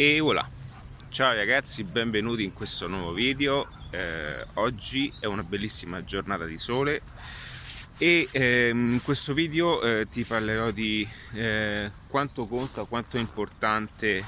[0.00, 0.48] E voilà,
[1.10, 3.68] ciao ragazzi, benvenuti in questo nuovo video.
[3.90, 7.02] Eh, oggi è una bellissima giornata di sole
[7.98, 14.24] e ehm, in questo video eh, ti parlerò di eh, quanto conta, quanto è importante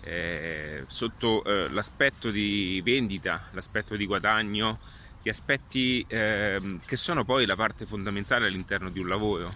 [0.00, 4.80] eh, sotto eh, l'aspetto di vendita, l'aspetto di guadagno,
[5.22, 9.54] gli aspetti ehm, che sono poi la parte fondamentale all'interno di un lavoro.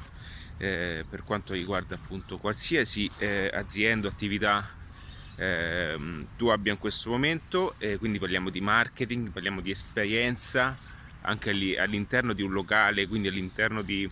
[0.59, 3.11] Eh, per quanto riguarda appunto qualsiasi
[3.51, 4.76] azienda, attività
[5.37, 5.97] eh,
[6.37, 10.77] tu abbia in questo momento, eh, quindi parliamo di marketing, parliamo di esperienza
[11.23, 14.09] anche all'interno di un locale, quindi all'interno di,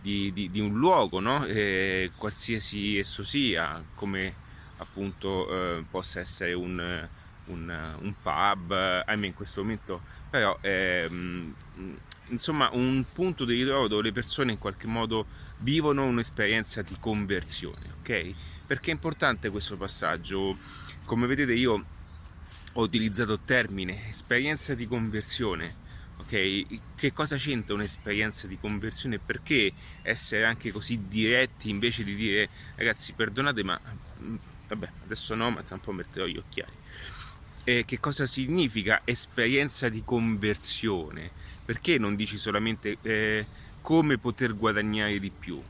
[0.00, 1.44] di, di, di un luogo, no?
[1.44, 4.34] eh, qualsiasi esso sia, come
[4.76, 7.08] appunto eh, possa essere un,
[7.46, 11.54] un, un pub, ahimè in questo momento, però ehm,
[12.28, 15.26] insomma un punto di ritrovo dove le persone in qualche modo
[15.58, 18.34] vivono un'esperienza di conversione, ok?
[18.72, 20.56] Perché è importante questo passaggio.
[21.04, 21.84] Come vedete io
[22.72, 25.74] ho utilizzato il termine esperienza di conversione.
[26.16, 29.18] Ok, che cosa c'entra un'esperienza di conversione?
[29.18, 33.78] Perché essere anche così diretti invece di dire ragazzi perdonate ma
[34.22, 34.36] mm,
[34.68, 36.72] vabbè adesso no ma tra un po' metterò gli occhiali.
[37.64, 41.30] Eh, che cosa significa esperienza di conversione?
[41.62, 43.44] Perché non dici solamente eh,
[43.82, 45.62] come poter guadagnare di più?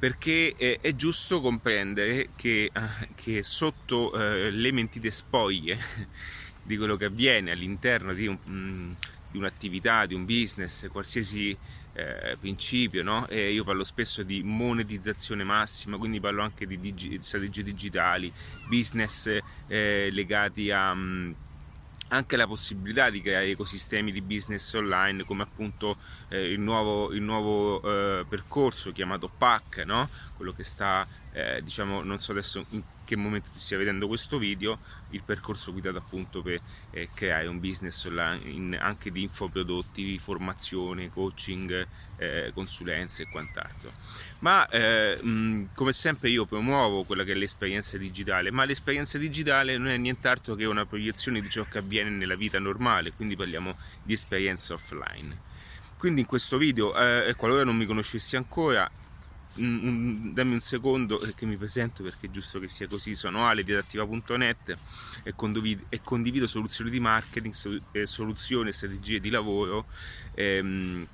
[0.00, 5.78] Perché eh, è giusto comprendere che, eh, che sotto eh, le mentite spoglie
[6.64, 8.92] di quello che avviene all'interno di, un, mm,
[9.30, 11.54] di un'attività, di un business, qualsiasi
[11.92, 13.26] eh, principio, no?
[13.30, 18.32] io parlo spesso di monetizzazione massima, quindi parlo anche di digi- strategie digitali,
[18.68, 20.92] business eh, legati a...
[20.92, 21.34] Um,
[22.10, 25.96] anche la possibilità di creare ecosistemi di business online come appunto
[26.28, 30.08] eh, il nuovo, il nuovo eh, percorso chiamato PAC, no?
[30.36, 34.38] quello che sta, eh, diciamo, non so adesso in che momento ti stia vedendo questo
[34.38, 34.78] video,
[35.10, 36.60] il percorso guidato appunto per
[36.92, 41.88] eh, creare un business in, anche di infoprodotti, formazione, coaching,
[42.18, 43.90] eh, consulenze e quant'altro.
[44.40, 49.76] Ma eh, mh, come sempre io promuovo quella che è l'esperienza digitale, ma l'esperienza digitale
[49.76, 53.76] non è nient'altro che una proiezione di ciò che avviene nella vita normale, quindi parliamo
[54.04, 55.36] di esperienza offline.
[55.98, 58.88] Quindi in questo video, eh, qualora non mi conoscessi ancora,
[59.56, 63.14] un, dammi un secondo che mi presento perché è giusto che sia così.
[63.14, 64.76] Sono Ale di adattiva.net
[65.22, 67.54] e condivido, e condivido soluzioni di marketing,
[68.04, 69.86] soluzioni e strategie di lavoro
[70.34, 71.06] ehm,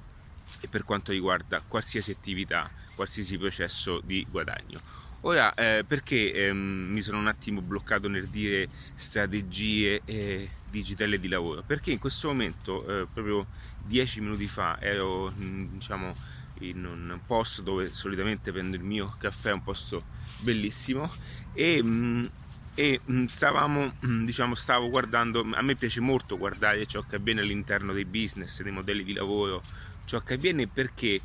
[0.60, 5.04] e per quanto riguarda qualsiasi attività, qualsiasi processo di guadagno.
[5.22, 11.26] Ora, eh, perché ehm, mi sono un attimo bloccato nel dire strategie eh, digitali di
[11.26, 11.62] lavoro?
[11.66, 13.46] Perché in questo momento, eh, proprio
[13.84, 16.14] dieci minuti fa, ero diciamo
[16.60, 20.04] in un posto dove solitamente prendo il mio caffè, un posto
[20.40, 21.10] bellissimo.
[21.52, 22.26] E, mm,
[22.74, 27.40] e mm, stavamo, mm, diciamo, stavo guardando, a me piace molto guardare ciò che avviene
[27.40, 29.62] all'interno dei business, dei modelli di lavoro,
[30.04, 31.20] ciò che avviene perché,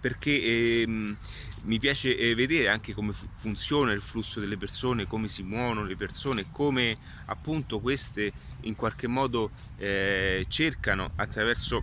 [0.00, 5.42] perché eh, mi piace eh, vedere anche come funziona il flusso delle persone, come si
[5.42, 6.96] muovono le persone, come
[7.26, 8.32] appunto queste
[8.62, 11.82] in qualche modo eh, cercano attraverso,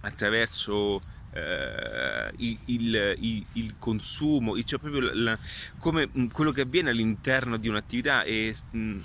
[0.00, 1.00] attraverso
[1.32, 5.38] eh, il, il, il, consumo, cioè proprio la,
[5.78, 9.00] come mm, quello che avviene all'interno di un'attività e mh, mm,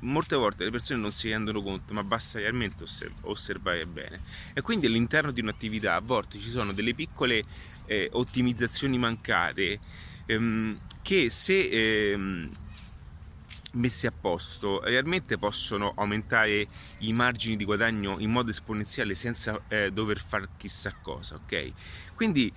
[0.00, 2.84] molte volte le persone non si rendono conto, ma basta realmente
[3.22, 4.20] osservare bene.
[4.52, 7.44] E quindi all'interno di un'attività a volte ci sono delle piccole
[7.86, 9.78] eh, ottimizzazioni mancate
[10.26, 12.50] ehm, che se ehm,
[13.74, 16.66] messi a posto realmente possono aumentare
[16.98, 21.72] i margini di guadagno in modo esponenziale senza eh, dover fare chissà cosa, ok?
[22.14, 22.52] Quindi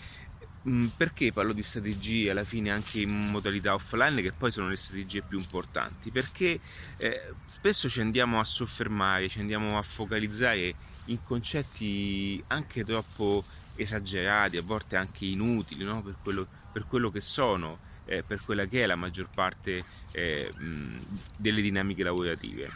[0.63, 4.75] mh, perché parlo di strategie alla fine anche in modalità offline che poi sono le
[4.75, 6.11] strategie più importanti?
[6.11, 6.59] Perché
[6.97, 13.43] eh, spesso ci andiamo a soffermare, ci andiamo a focalizzare in concetti anche troppo
[13.75, 16.01] esagerati, a volte anche inutili, no?
[16.01, 20.51] per, quello, per quello che sono eh, per quella che è la maggior parte eh,
[21.35, 22.69] delle dinamiche lavorative.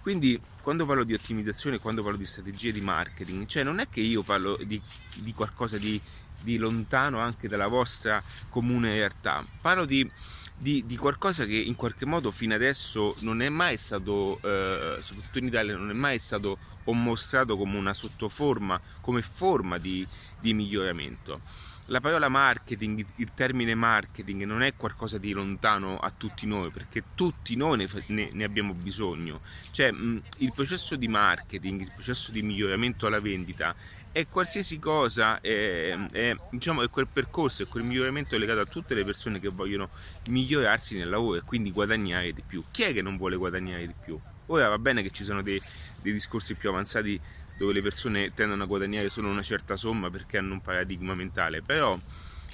[0.00, 4.00] Quindi quando parlo di ottimizzazione, quando parlo di strategie di marketing, cioè non è che
[4.00, 4.80] io parlo di,
[5.16, 6.00] di qualcosa di,
[6.40, 10.08] di, lontano anche dalla vostra comune realtà, parlo di,
[10.56, 15.46] di, qualcosa che in qualche modo fino adesso non è mai stato, eh, soprattutto in
[15.46, 20.06] Italia, non è mai stato mostrato come una sottoforma, come forma di
[20.40, 21.40] miglioramento
[21.86, 27.02] la parola marketing, il termine marketing non è qualcosa di lontano a tutti noi, perché
[27.14, 29.40] tutti noi ne, ne, ne abbiamo bisogno.
[29.70, 33.74] Cioè, mh, il processo di marketing, il processo di miglioramento alla vendita
[34.16, 38.94] e qualsiasi cosa è, è, diciamo, è quel percorso, è quel miglioramento legato a tutte
[38.94, 39.90] le persone che vogliono
[40.30, 42.64] migliorarsi nel lavoro e quindi guadagnare di più.
[42.70, 44.18] Chi è che non vuole guadagnare di più?
[44.46, 45.60] Ora va bene che ci sono dei,
[46.00, 47.20] dei discorsi più avanzati
[47.56, 51.62] dove le persone tendono a guadagnare solo una certa somma perché hanno un paradigma mentale,
[51.62, 51.98] però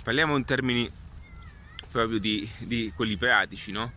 [0.03, 0.91] parliamo in termini
[1.91, 3.93] proprio di, di quelli pratici, no?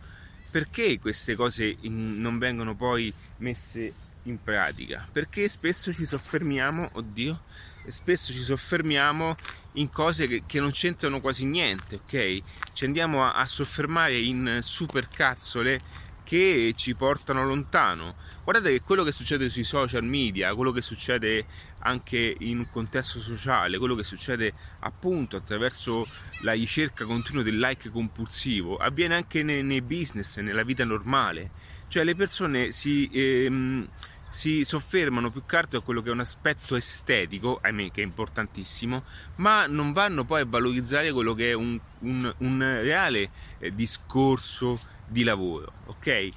[0.50, 3.92] Perché queste cose non vengono poi messe
[4.24, 5.06] in pratica?
[5.10, 7.42] Perché spesso ci soffermiamo, oddio,
[7.88, 9.34] spesso ci soffermiamo
[9.72, 12.42] in cose che, che non c'entrano quasi niente, ok?
[12.72, 15.80] Ci andiamo a, a soffermare in supercazzole
[16.26, 18.16] che ci portano lontano.
[18.42, 21.46] Guardate che quello che succede sui social media, quello che succede
[21.80, 26.04] anche in un contesto sociale, quello che succede appunto attraverso
[26.40, 31.50] la ricerca continua del like compulsivo, avviene anche nei, business, nella vita normale.
[31.86, 33.08] Cioè le persone si...
[33.12, 33.88] Ehm,
[34.36, 38.04] si soffermano più che altro a quello che è un aspetto estetico, ahimè che è
[38.04, 39.04] importantissimo,
[39.36, 44.78] ma non vanno poi a valorizzare quello che è un, un, un reale eh, discorso
[45.06, 46.28] di lavoro, ok?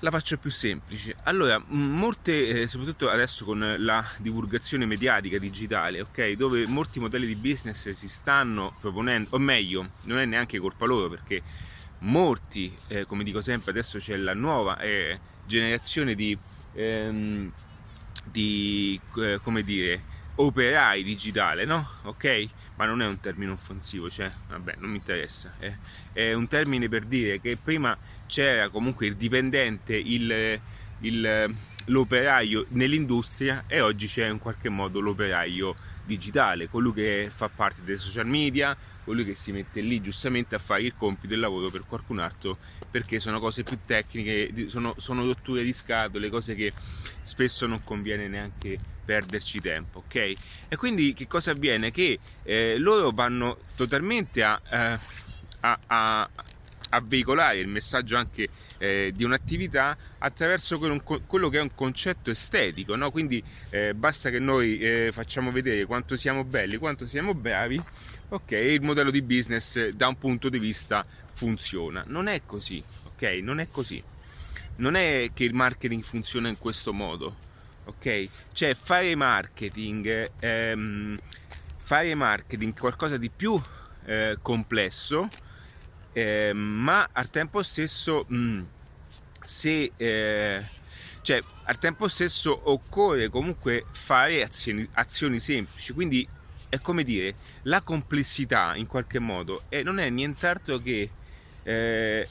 [0.00, 1.16] La faccio più semplice.
[1.24, 7.34] Allora, molte, eh, soprattutto adesso con la divulgazione mediatica digitale, ok, dove molti modelli di
[7.34, 11.42] business si stanno proponendo, o meglio, non è neanche colpa loro perché
[12.00, 16.38] molti, eh, come dico sempre, adesso c'è la nuova eh, generazione di
[16.76, 17.50] ehm,
[18.30, 20.02] di, eh, come dire,
[20.36, 21.88] operai digitale, no?
[22.02, 22.48] Ok?
[22.76, 25.54] Ma non è un termine offensivo, cioè, vabbè, non mi interessa.
[25.58, 25.74] È,
[26.12, 27.96] è un termine per dire che prima
[28.26, 30.60] c'era comunque il dipendente, il,
[31.00, 31.54] il,
[31.86, 35.74] l'operaio nell'industria e oggi c'è in qualche modo l'operaio
[36.04, 38.76] digitale, colui che fa parte dei social media,
[39.06, 42.58] colui che si mette lì giustamente a fare il compito del lavoro per qualcun altro
[42.90, 46.72] perché sono cose più tecniche, sono, sono rotture di scatole, cose che
[47.22, 50.32] spesso non conviene neanche perderci tempo, ok?
[50.68, 51.92] E quindi che cosa avviene?
[51.92, 54.98] Che eh, loro vanno totalmente a, eh,
[55.60, 56.30] a, a,
[56.90, 58.48] a veicolare il messaggio anche
[58.78, 63.10] eh, di un'attività attraverso quello, quello, che è un concetto estetico, no?
[63.10, 67.82] quindi eh, basta che noi eh, facciamo vedere quanto siamo belli, quanto siamo bravi,
[68.28, 72.04] ok, il modello di business da un punto di vista funziona.
[72.06, 73.22] Non è così, ok?
[73.42, 74.02] Non è così.
[74.76, 77.36] Non è che il marketing funziona in questo modo,
[77.84, 78.28] ok?
[78.52, 81.18] Cioè fare marketing, ehm,
[81.76, 83.60] fare marketing qualcosa di più
[84.04, 85.28] eh, complesso
[86.16, 88.62] eh, ma al tempo stesso mh, mm,
[89.44, 90.64] se eh,
[91.20, 96.26] cioè al tempo stesso occorre comunque fare azioni, azioni, semplici quindi
[96.76, 101.10] è come dire la complessità in qualche modo e non è nient'altro che
[101.62, 102.28] eh,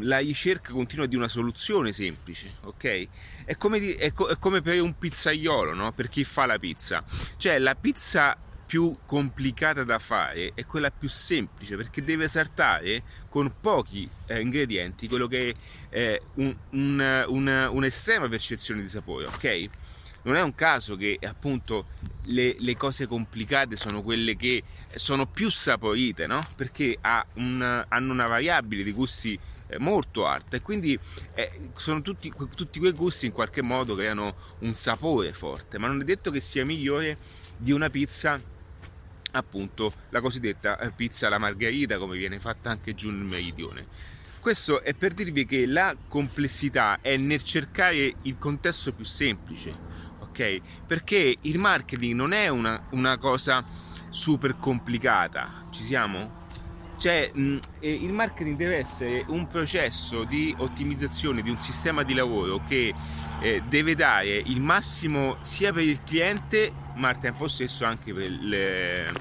[0.00, 3.08] la ricerca continua di una soluzione semplice, ok?
[3.44, 5.92] È come, di, è, co- è come per un pizzaiolo, no?
[5.92, 7.04] Per chi fa la pizza.
[7.36, 8.36] Cioè, la pizza
[8.66, 15.08] più complicata da fare è quella più semplice perché deve saltare con pochi eh, ingredienti
[15.08, 15.54] quello che
[15.88, 19.68] è eh, un, un, un, un'estrema percezione di sapore, ok?
[20.22, 21.86] Non è un caso che appunto
[22.24, 24.62] le, le, cose complicate sono quelle che
[24.94, 26.46] sono più saporite, no?
[26.56, 29.38] Perché ha un, hanno una variabile di gusti
[29.68, 30.98] eh, molto alta e quindi
[31.34, 36.00] eh, sono tutti, tutti quei gusti in qualche modo creano un sapore forte, ma non
[36.00, 37.18] è detto che sia migliore
[37.56, 38.40] di una pizza
[39.32, 43.86] appunto la cosiddetta eh, pizza alla margherita come viene fatta anche giù nel meridione.
[44.40, 49.74] Questo è per dirvi che la complessità è nel cercare il contesto più semplice,
[50.38, 50.60] ok?
[50.86, 53.64] Perché il marketing non è una, una cosa
[54.10, 56.46] super complicata, ci siamo?
[56.96, 62.62] Cioè, mh, il marketing deve essere un processo di ottimizzazione di un sistema di lavoro
[62.64, 62.94] che
[63.40, 68.28] eh, deve dare il massimo sia per il cliente ma al tempo stesso anche per,
[68.28, 69.12] le,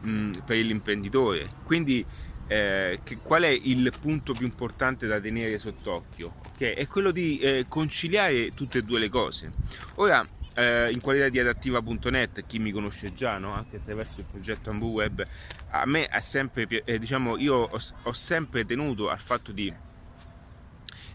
[0.00, 1.48] mh, mm, per l'imprenditore.
[1.64, 2.04] Quindi
[2.48, 6.34] eh, che, qual è il punto più importante da tenere sott'occhio?
[6.54, 6.74] Okay?
[6.74, 9.52] È quello di eh, conciliare tutte e due le cose.
[9.94, 13.52] Ora, eh, in qualità di adattiva.net, chi mi conosce già, no?
[13.52, 15.26] anche attraverso il progetto AmbuWeb,
[15.70, 19.72] a me è sempre, eh, diciamo, io ho, ho sempre tenuto al fatto di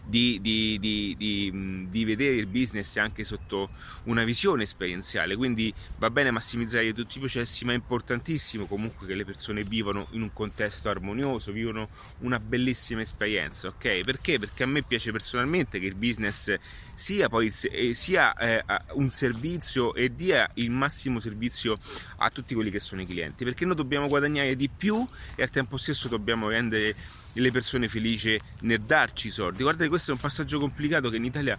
[0.06, 3.70] di, di, di, di, vedere il business anche sotto
[4.04, 5.36] una visione esperienziale.
[5.36, 10.06] Quindi va bene massimizzare tutti i processi, ma è importantissimo comunque che le persone vivano
[10.12, 11.88] in un contesto armonioso, vivano
[12.20, 14.00] una bellissima esperienza, ok?
[14.00, 14.38] Perché?
[14.38, 16.54] Perché a me piace personalmente che il business
[16.94, 21.78] sia poi eh, sia eh, un servizio e dia il massimo servizio
[22.18, 25.50] a tutti quelli che sono i clienti, perché noi dobbiamo guadagnare di più e al
[25.50, 26.94] tempo stesso dobbiamo rendere
[27.40, 29.62] le persone felici nel darci i soldi.
[29.62, 31.58] Guardate, questo è un passaggio complicato che in Italia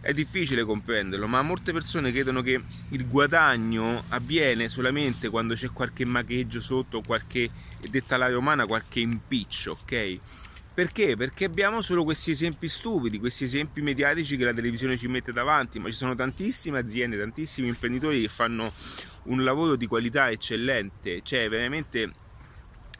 [0.00, 2.60] è difficile comprenderlo, ma molte persone credono che
[2.90, 7.50] il guadagno avviene solamente quando c'è qualche magheggio sotto, qualche,
[7.90, 10.18] detta la romana, qualche impiccio, ok?
[10.72, 11.16] Perché?
[11.16, 15.80] Perché abbiamo solo questi esempi stupidi, questi esempi mediatici che la televisione ci mette davanti,
[15.80, 18.72] ma ci sono tantissime aziende, tantissimi imprenditori che fanno
[19.24, 22.12] un lavoro di qualità eccellente, cioè veramente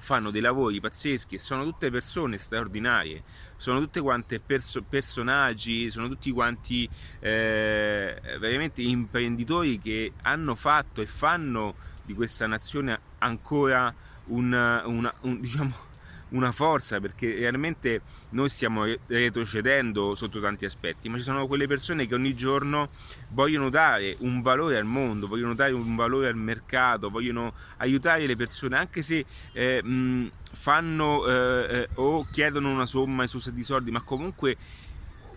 [0.00, 3.22] fanno dei lavori pazzeschi e sono tutte persone straordinarie,
[3.56, 6.88] sono tutte quante perso- personaggi, sono tutti quanti
[7.20, 11.74] eh, veramente imprenditori che hanno fatto e fanno
[12.04, 13.92] di questa nazione ancora
[14.26, 14.52] un,
[14.84, 15.87] una, un diciamo,
[16.30, 22.06] una forza perché realmente noi stiamo retrocedendo sotto tanti aspetti, ma ci sono quelle persone
[22.06, 22.88] che ogni giorno
[23.30, 28.36] vogliono dare un valore al mondo, vogliono dare un valore al mercato, vogliono aiutare le
[28.36, 33.90] persone anche se eh, mh, fanno eh, eh, o chiedono una somma esosa di soldi,
[33.90, 34.56] ma comunque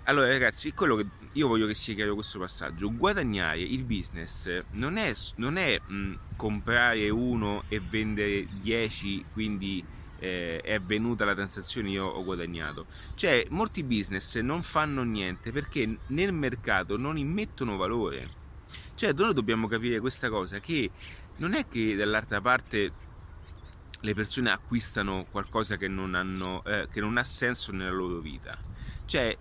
[0.05, 4.97] allora ragazzi, quello che io voglio che sia chiaro questo passaggio, guadagnare il business non
[4.97, 9.85] è, non è mh, comprare uno e vendere 10, quindi
[10.21, 12.85] eh, è avvenuta la transazione io ho guadagnato.
[13.15, 18.39] Cioè, molti business non fanno niente perché nel mercato non immettono valore.
[18.93, 20.91] Cioè, noi dobbiamo capire questa cosa che
[21.37, 22.91] non è che dall'altra parte
[23.99, 28.57] le persone acquistano qualcosa che non, hanno, eh, che non ha senso nella loro vita.
[29.05, 29.35] Cioè,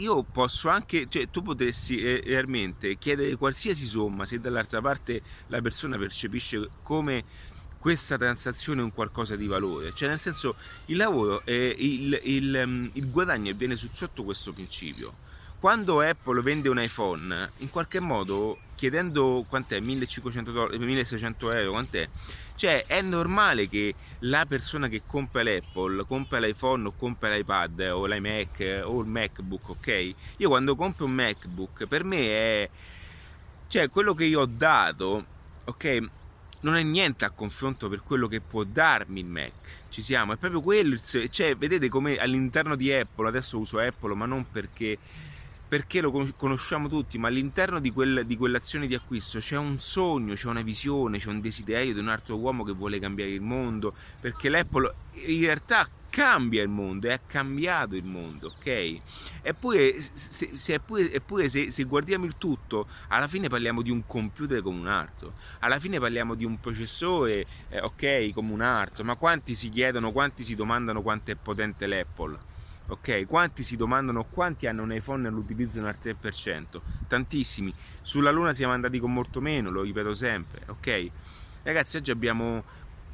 [0.00, 5.60] io posso anche, cioè tu potessi eh, realmente chiedere qualsiasi somma se dall'altra parte la
[5.60, 7.24] persona percepisce come
[7.80, 10.54] questa transazione è un qualcosa di valore, cioè nel senso
[10.86, 15.14] il lavoro, è, il, il, mm, il guadagno avviene sotto questo principio.
[15.58, 22.08] Quando Apple vende un iPhone, in qualche modo chiedendo quant'è 1500 dollari, 1600 euro, quant'è?
[22.54, 28.04] Cioè è normale che la persona che compra l'Apple, compra l'iPhone o compra l'iPad o
[28.04, 30.14] l'iMac o il MacBook, ok?
[30.36, 32.70] Io quando compro un MacBook per me è
[33.68, 35.24] cioè quello che io ho dato,
[35.64, 36.08] ok?
[36.60, 39.52] Non è niente a confronto per quello che può darmi il Mac.
[39.88, 44.26] Ci siamo, è proprio quello, cioè vedete come all'interno di Apple, adesso uso Apple, ma
[44.26, 44.98] non perché,
[45.66, 50.34] perché lo conosciamo tutti, ma all'interno di, quel, di quell'azione di acquisto c'è un sogno,
[50.34, 53.94] c'è una visione, c'è un desiderio di un altro uomo che vuole cambiare il mondo,
[54.20, 54.94] perché l'Apple
[55.26, 59.00] in realtà cambia il mondo ha cambiato il mondo, ok?
[59.42, 64.04] Eppure, se, se, eppure, eppure se, se, guardiamo il tutto, alla fine parliamo di un
[64.06, 69.04] computer come un altro, alla fine parliamo di un processore, eh, ok, come un altro,
[69.04, 72.48] ma quanti si chiedono, quanti si domandano quanto è potente l'Apple?
[72.88, 76.80] Ok, quanti si domandano quanti hanno un iPhone e lo utilizzano al 3%?
[77.06, 77.72] Tantissimi.
[78.02, 81.10] Sulla Luna siamo andati con molto meno, lo ripeto sempre, ok?
[81.62, 82.64] Ragazzi, oggi abbiamo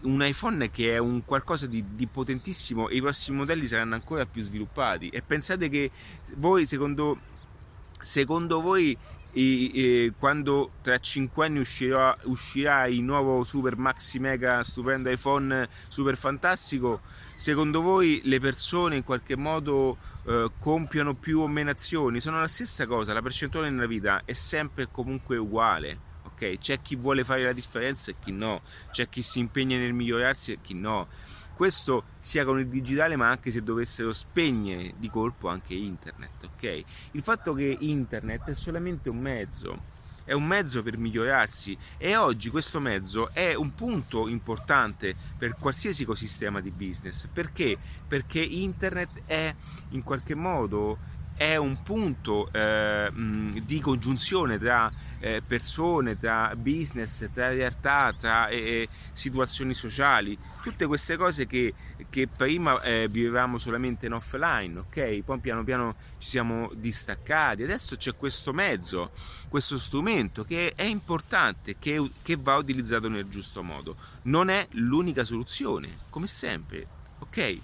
[0.07, 4.25] un iPhone che è un qualcosa di, di, potentissimo e i prossimi modelli saranno ancora
[4.25, 5.09] più sviluppati.
[5.09, 5.91] E pensate che
[6.37, 7.19] voi secondo,
[8.01, 8.97] secondo voi
[9.33, 15.69] e, e quando tra 5 anni uscirà, uscirà, il nuovo super maxi mega stupendo iPhone
[15.89, 17.03] super fantastico
[17.37, 22.21] secondo voi le persone in qualche modo eh, compiono più o meno azioni?
[22.21, 26.06] Sono la stessa cosa la percentuale nella vita è sempre comunque uguale
[26.37, 26.59] ok?
[26.59, 30.53] C'è chi vuole fare la differenza e chi no, c'è chi si impegna nel migliorarsi
[30.53, 31.09] e chi no.
[31.55, 36.85] Questo sia con il digitale, ma anche se dovessero spegnere di colpo anche internet, ok?
[37.13, 42.51] Il fatto che internet è solamente un mezzo, è un mezzo per migliorarsi e oggi
[42.51, 47.27] questo mezzo è un punto importante per qualsiasi ecosistema di business.
[47.33, 47.79] Perché?
[48.07, 49.55] Perché internet è
[49.91, 54.91] in qualche modo è un punto eh, di congiunzione tra
[55.21, 61.75] eh, persone, tra business, tra realtà, tra eh, situazioni sociali, tutte queste cose che,
[62.09, 65.23] che prima eh, vivevamo solamente in offline, ok?
[65.23, 69.11] Poi piano piano ci siamo distaccati, adesso c'è questo mezzo,
[69.49, 73.97] questo strumento che è importante, che, che va utilizzato nel giusto modo.
[74.23, 76.87] Non è l'unica soluzione, come sempre,
[77.19, 77.59] ok?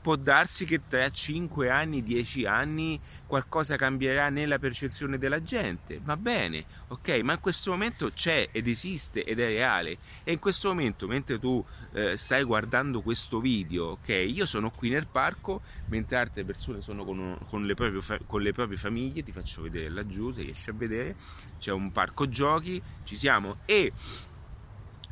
[0.00, 6.16] Può darsi che tra 5 anni, 10 anni qualcosa cambierà nella percezione della gente, va
[6.16, 9.98] bene, ok, ma in questo momento c'è ed esiste ed è reale.
[10.24, 11.62] E in questo momento mentre tu
[11.92, 17.04] eh, stai guardando questo video, ok, io sono qui nel parco mentre altre persone sono
[17.04, 20.74] con, con, le, proprie, con le proprie famiglie, ti faccio vedere laggiù se riesci a
[20.74, 21.16] vedere,
[21.58, 23.58] c'è un parco giochi, ci siamo.
[23.66, 23.92] E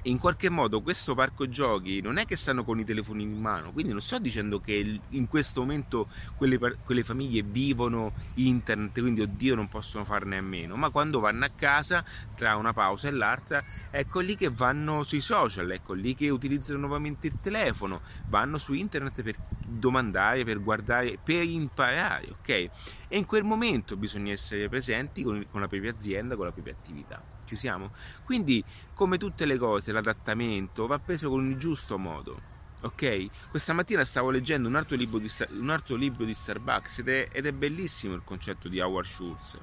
[0.06, 3.72] in qualche modo questo parco giochi non è che stanno con i telefoni in mano,
[3.72, 9.54] quindi non sto dicendo che in questo momento quelle, quelle, famiglie vivono internet, quindi oddio
[9.54, 13.62] non possono farne a meno, ma quando vanno a casa tra una pausa e l'altra,
[13.90, 18.74] ecco lì che vanno sui social, ecco lì che utilizzano nuovamente il telefono, vanno su
[18.74, 19.36] internet per
[19.66, 22.48] domandare, per guardare, per imparare, ok?
[22.48, 22.70] E
[23.16, 27.35] in quel momento bisogna essere presenti con, con la propria azienda, con la propria attività.
[27.46, 27.92] Ci siamo?
[28.24, 28.62] Quindi,
[28.92, 32.54] come tutte le cose, l'adattamento va preso con il giusto modo.
[32.82, 33.48] Ok?
[33.50, 37.28] Questa mattina stavo leggendo un altro libro di, un altro libro di Starbucks ed è,
[37.32, 39.58] ed è, bellissimo il concetto di Howard Schultz.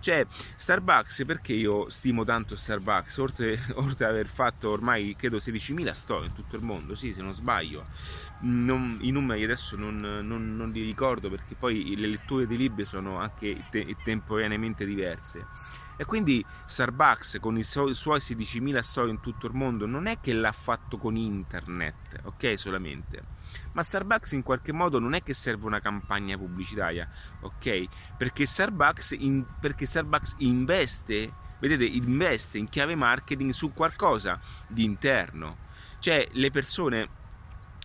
[0.00, 0.26] Cioè,
[0.56, 6.28] Starbucks, perché io stimo tanto Starbucks, oltre, oltre ad aver fatto ormai credo 16.000 storie
[6.28, 7.86] in tutto il mondo, sì, se non sbaglio,
[8.40, 12.86] non, i numeri adesso non, non, non, li ricordo perché poi le letture dei libri
[12.86, 15.46] sono anche te, temporaneamente diverse
[15.96, 20.32] e quindi Starbucks con i suoi 16.000 storie in tutto il mondo non è che
[20.32, 23.22] l'ha fatto con internet, ok solamente,
[23.72, 27.08] ma Starbucks in qualche modo non è che serve una campagna pubblicitaria,
[27.40, 27.84] ok?
[28.16, 35.62] Perché Starbucks, in, perché Starbucks investe, vedete, investe in chiave marketing su qualcosa di interno.
[35.98, 37.08] Cioè le persone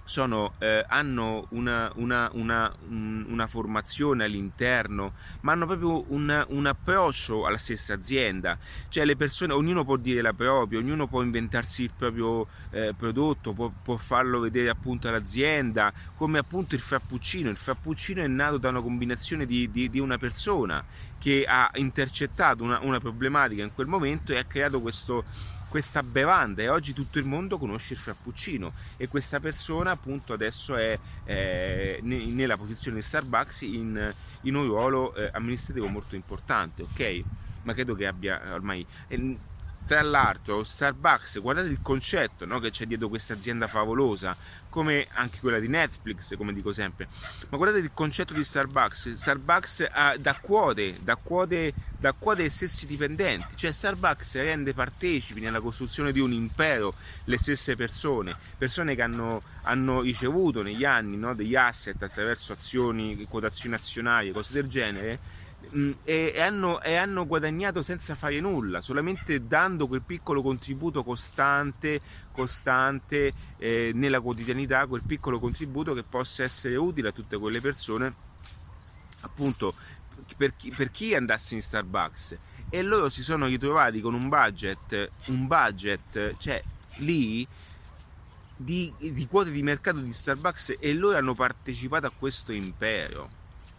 [0.09, 7.45] sono, eh, hanno una, una, una, una, formazione all'interno, ma hanno proprio un, un, approccio
[7.45, 8.57] alla stessa azienda.
[8.87, 13.53] Cioè le persone, ognuno può dire la propria, ognuno può inventarsi il proprio eh, prodotto,
[13.53, 17.47] può, può, farlo vedere appunto all'azienda, come appunto il frappuccino.
[17.47, 20.83] Il frappuccino è nato da una combinazione di, di, di una persona
[21.19, 25.25] che ha intercettato una problematica in quel momento e ha creato questo
[25.69, 30.75] questa bevanda e oggi tutto il mondo conosce il frappuccino e questa persona appunto adesso
[30.75, 37.23] è eh, nella posizione di Starbucks in, in un ruolo eh, amministrativo molto importante, ok?
[37.63, 38.85] Ma credo che abbia ormai...
[39.85, 44.37] Tra l'altro Starbucks, guardate il concetto no, che c'è dietro questa azienda favolosa,
[44.69, 47.07] come anche quella di Netflix, come dico sempre,
[47.49, 52.85] ma guardate il concetto di Starbucks, Starbucks ha, dà quote, dà quote, dà quote stessi
[52.85, 56.93] dipendenti, cioè Starbucks rende partecipi nella costruzione di un impero
[57.25, 63.25] le stesse persone, persone che hanno, hanno ricevuto negli anni no, degli asset attraverso azioni,
[63.27, 65.19] quotazioni azionarie, cose del genere,
[66.03, 72.01] e, e, hanno, e, hanno, guadagnato senza fare nulla, solamente dando quel piccolo contributo costante,
[72.31, 78.13] costante eh, nella quotidianità, quel piccolo contributo che possa essere utile a tutte quelle persone,
[79.21, 79.73] appunto
[80.35, 82.37] per chi, per chi andasse in Starbucks.
[82.71, 86.61] E loro si sono ritrovati con un budget, un budget, cioè
[86.97, 87.47] lì
[88.55, 93.29] di, di quote di mercato di Starbucks e loro hanno partecipato a questo impero,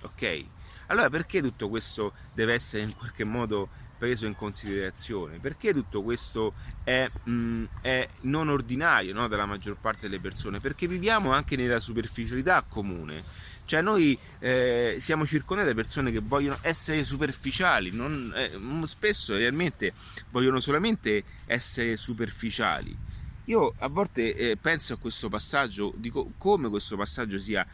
[0.02, 0.44] ok?
[0.90, 5.38] Allora perché tutto questo deve essere in qualche modo preso in considerazione?
[5.38, 10.58] Perché tutto questo è, mh, mm, è non ordinario no, dalla maggior parte delle persone?
[10.58, 13.22] Perché viviamo anche nella superficialità comune.
[13.64, 19.92] Cioè noi eh, siamo circondati da persone che vogliono essere superficiali, non, eh, spesso realmente
[20.30, 22.96] vogliono solamente essere superficiali.
[23.44, 27.64] Io a volte eh, penso a questo passaggio, dico come questo passaggio sia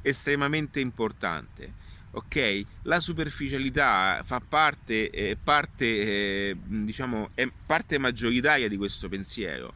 [0.00, 1.80] estremamente importante
[2.12, 2.62] ok?
[2.82, 9.74] La superficialità fa parte, eh, parte eh, diciamo, è parte maggioritaria di questo pensiero.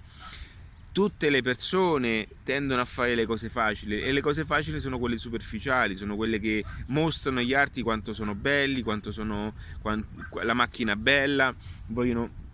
[0.92, 5.18] Tutte le persone tendono a fare le cose facili e le cose facili sono quelle
[5.18, 10.96] superficiali, sono quelle che mostrano agli altri quanto sono belli, quanto sono quanto, la macchina
[10.96, 11.54] bella,
[11.88, 12.44] vogliono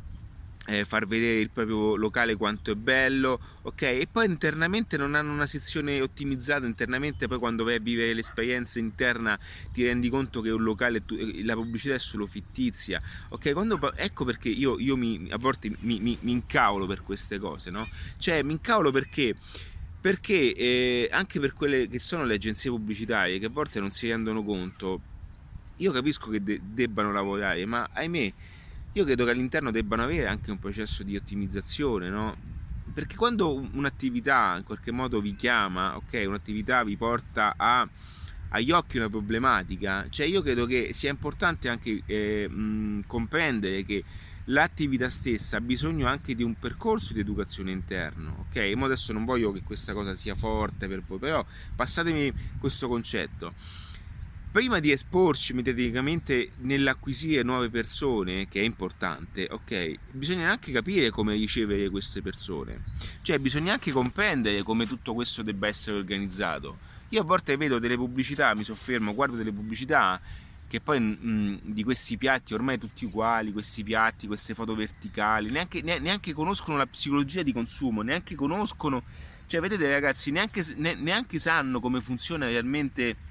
[0.67, 3.83] eh, far vedere il proprio locale quanto è bello, ok?
[3.83, 8.79] E poi internamente non hanno una sezione ottimizzata, internamente poi quando vai a vivere l'esperienza
[8.79, 9.39] interna
[9.73, 13.53] ti rendi conto che un locale, eh, la pubblicità è solo fittizia, ok?
[13.53, 17.71] Quando, ecco perché io, io mi, a volte mi, mi, mi, incavolo per queste cose,
[17.71, 17.89] no?
[18.19, 19.35] Cioè mi incavolo perché
[20.01, 24.09] perché eh, anche per quelle che sono le agenzie pubblicitarie che a volte non si
[24.09, 25.01] rendono conto
[25.77, 28.33] io capisco che de- debbano lavorare ma ahimè
[28.95, 32.37] io credo che all'interno debbano avere anche un processo di ottimizzazione, no?
[32.93, 37.89] Perché quando un'attività in qualche modo vi chiama, ok, un'attività vi porta a,
[38.51, 44.05] agli occhi una problematica, cioè io credo che sia importante anche eh, mh, comprendere che
[44.47, 48.73] l'attività stessa ha bisogno anche di un percorso di educazione interno, ok?
[48.75, 53.55] Mo adesso non voglio che questa cosa sia forte per voi, però passatemi questo concetto
[54.53, 61.33] prima di esporci mediaticamente nell'acquisire nuove persone, che è importante, ok, bisogna anche capire come
[61.33, 62.83] ricevere queste persone.
[63.23, 66.79] Cioè, bisogna anche comprendere come tutto questo debba essere organizzato.
[67.09, 70.21] Io a volte vedo delle pubblicità, mi soffermo, guardo delle pubblicità
[70.69, 75.81] che poi mh, di questi piatti ormai tutti uguali, questi piatti, queste foto verticali, neanche,
[75.81, 79.03] neanche conoscono la psicologia di consumo, neanche conoscono,
[79.47, 83.31] cioè vedete ragazzi, neanche, neanche sanno come funziona realmente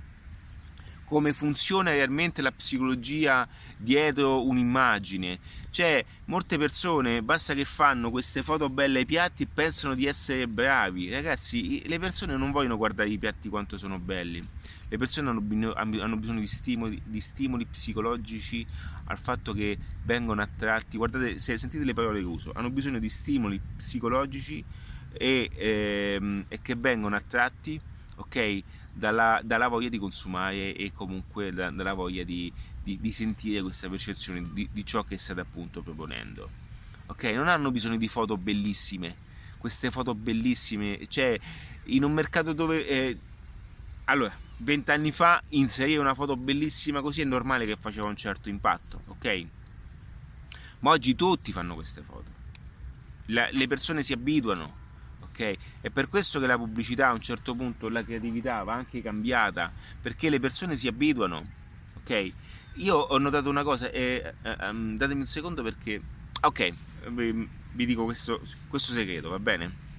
[1.12, 3.46] come funziona realmente la psicologia
[3.76, 5.40] dietro un'immagine.
[5.70, 10.48] Cioè, molte persone basta che fanno queste foto belle ai piatti e pensano di essere
[10.48, 11.12] bravi.
[11.12, 14.42] Ragazzi, le persone non vogliono guardare i piatti quanto sono belli.
[14.88, 18.66] Le persone hanno bisogno, di, stimoli, di stimoli psicologici
[19.08, 20.96] al fatto che vengono attratti.
[20.96, 24.64] Guardate, se sentite le parole che uso, hanno bisogno di stimoli psicologici
[25.12, 27.78] e, ehm, e che vengono attratti,
[28.16, 28.64] ok?
[28.94, 32.52] Dalla, dalla, voglia di consumare e comunque da, dalla voglia di,
[32.84, 36.50] di, di, sentire questa percezione di, di, ciò che state appunto proponendo.
[37.08, 37.24] Ok?
[37.24, 39.16] Non hanno bisogno di foto bellissime,
[39.58, 41.40] queste foto bellissime, cioè
[41.86, 42.88] in un mercato dove...
[42.88, 43.18] Eh,
[44.06, 49.02] allora, vent'anni fa inserire una foto bellissima così è normale che faceva un certo impatto,
[49.08, 49.46] ok?
[50.80, 52.40] Ma oggi tutti fanno queste foto.
[53.28, 54.80] La, le persone si abituano,
[55.82, 59.72] È per questo che la pubblicità a un certo punto, la creatività va anche cambiata,
[60.02, 61.44] perché le persone si abituano,
[61.98, 62.32] ok?
[62.76, 64.36] Io ho notato una cosa, e,
[64.70, 66.02] um, datemi un secondo perché,
[66.42, 66.72] ok,
[67.10, 69.90] vi, vi dico questo, questo, segreto, va bene?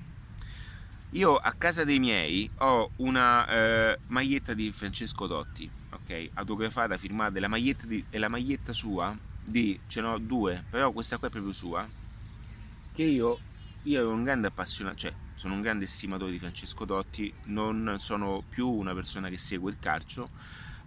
[1.11, 6.31] Io a casa dei miei ho una eh, maglietta di Francesco Dotti, ok?
[6.35, 10.91] Autografata, firmata, la maglietta, di, è la maglietta sua, di, ce ne ho due, però
[10.93, 11.87] questa qua è proprio sua,
[12.93, 13.39] che io
[13.85, 18.45] io ero un grande appassionato, cioè sono un grande estimatore di Francesco Dotti, non sono
[18.49, 20.31] più una persona che segue il calcio,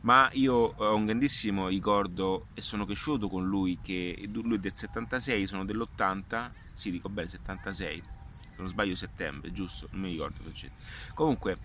[0.02, 4.76] ma io ho un grandissimo ricordo e sono cresciuto con lui, che lui è del
[4.76, 8.04] 76, sono dell'80, sì dico bene 76,
[8.42, 9.88] se non sbaglio settembre, giusto?
[9.92, 10.44] Non mi ricordo
[11.14, 11.58] Comunque,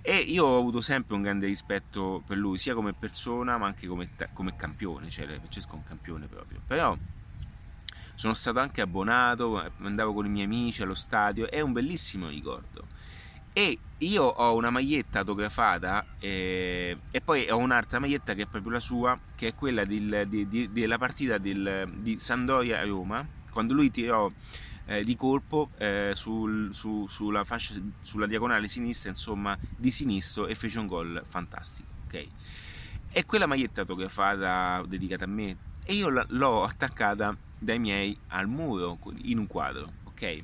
[0.00, 3.86] e io ho avuto sempre un grande rispetto per lui, sia come persona ma anche
[3.86, 6.96] come, come campione, cioè Francesco è un campione proprio, però
[8.20, 12.86] sono stato anche abbonato, andavo con i miei amici allo stadio, è un bellissimo ricordo.
[13.54, 18.72] E io ho una maglietta autografata eh, e poi ho un'altra maglietta che è proprio
[18.72, 23.26] la sua, che è quella del, di, di, della partita del, di Sandoria a Roma,
[23.50, 24.30] quando lui tirò
[24.84, 30.54] eh, di colpo eh, sul, su, sulla, fascia, sulla diagonale sinistra, insomma, di sinistro e
[30.54, 31.88] fece un gol fantastico.
[32.04, 32.30] Okay?
[33.12, 35.56] E quella maglietta autografata dedicata a me
[35.86, 40.42] e io l'ho attaccata dai miei al muro in un quadro, ok?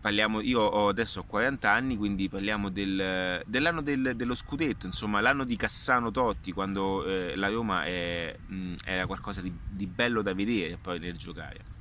[0.00, 5.44] Parliamo, io adesso ho 40 anni, quindi parliamo del, dell'anno del, dello scudetto, insomma l'anno
[5.44, 10.34] di Cassano Totti, quando eh, la Roma è, mh, era qualcosa di, di, bello da
[10.34, 11.72] vedere poi nel giocare.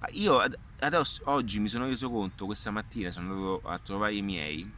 [0.00, 0.42] Ah, io
[0.80, 4.68] adesso, oggi mi sono reso conto, questa mattina sono andato a trovare i miei,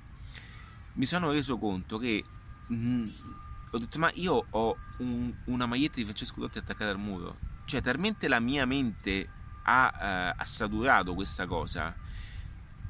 [0.95, 2.23] mi sono reso conto che
[2.67, 3.09] mh,
[3.71, 7.81] ho detto ma io ho un, una maglietta di Francesco Totti attaccata al muro cioè
[7.81, 9.29] talmente la mia mente
[9.65, 11.95] ha eh, assadurato questa cosa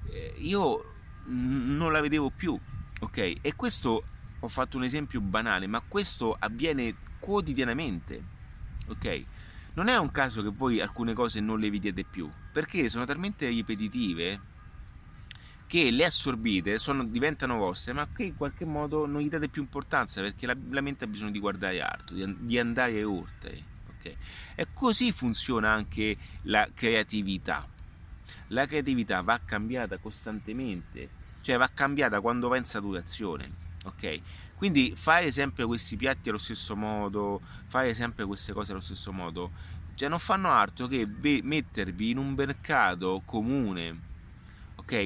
[0.09, 0.95] eh, io
[1.27, 2.59] non la vedevo più
[3.01, 4.05] ok e questo
[4.41, 8.23] ho fatto un esempio banale ma questo avviene quotidianamente
[8.89, 9.25] ok
[9.75, 13.49] non è un caso che voi alcune cose non le vedete più perché sono talmente
[13.49, 14.51] ripetitive
[15.73, 19.63] che le assorbite sono, diventano vostre, ma che in qualche modo non gli date più
[19.63, 23.65] importanza perché la, la mente ha bisogno di guardare altro, di, di andare oltre.
[24.03, 24.17] Okay?
[24.55, 27.67] E così funziona anche la creatività.
[28.49, 31.09] La creatività va cambiata costantemente,
[31.41, 33.51] cioè va cambiata quando va in saturazione.
[33.85, 34.21] Ok?
[34.57, 39.51] Quindi fare sempre questi piatti allo stesso modo, fare sempre queste cose allo stesso modo,
[39.95, 44.11] cioè non fanno altro che mettervi in un mercato comune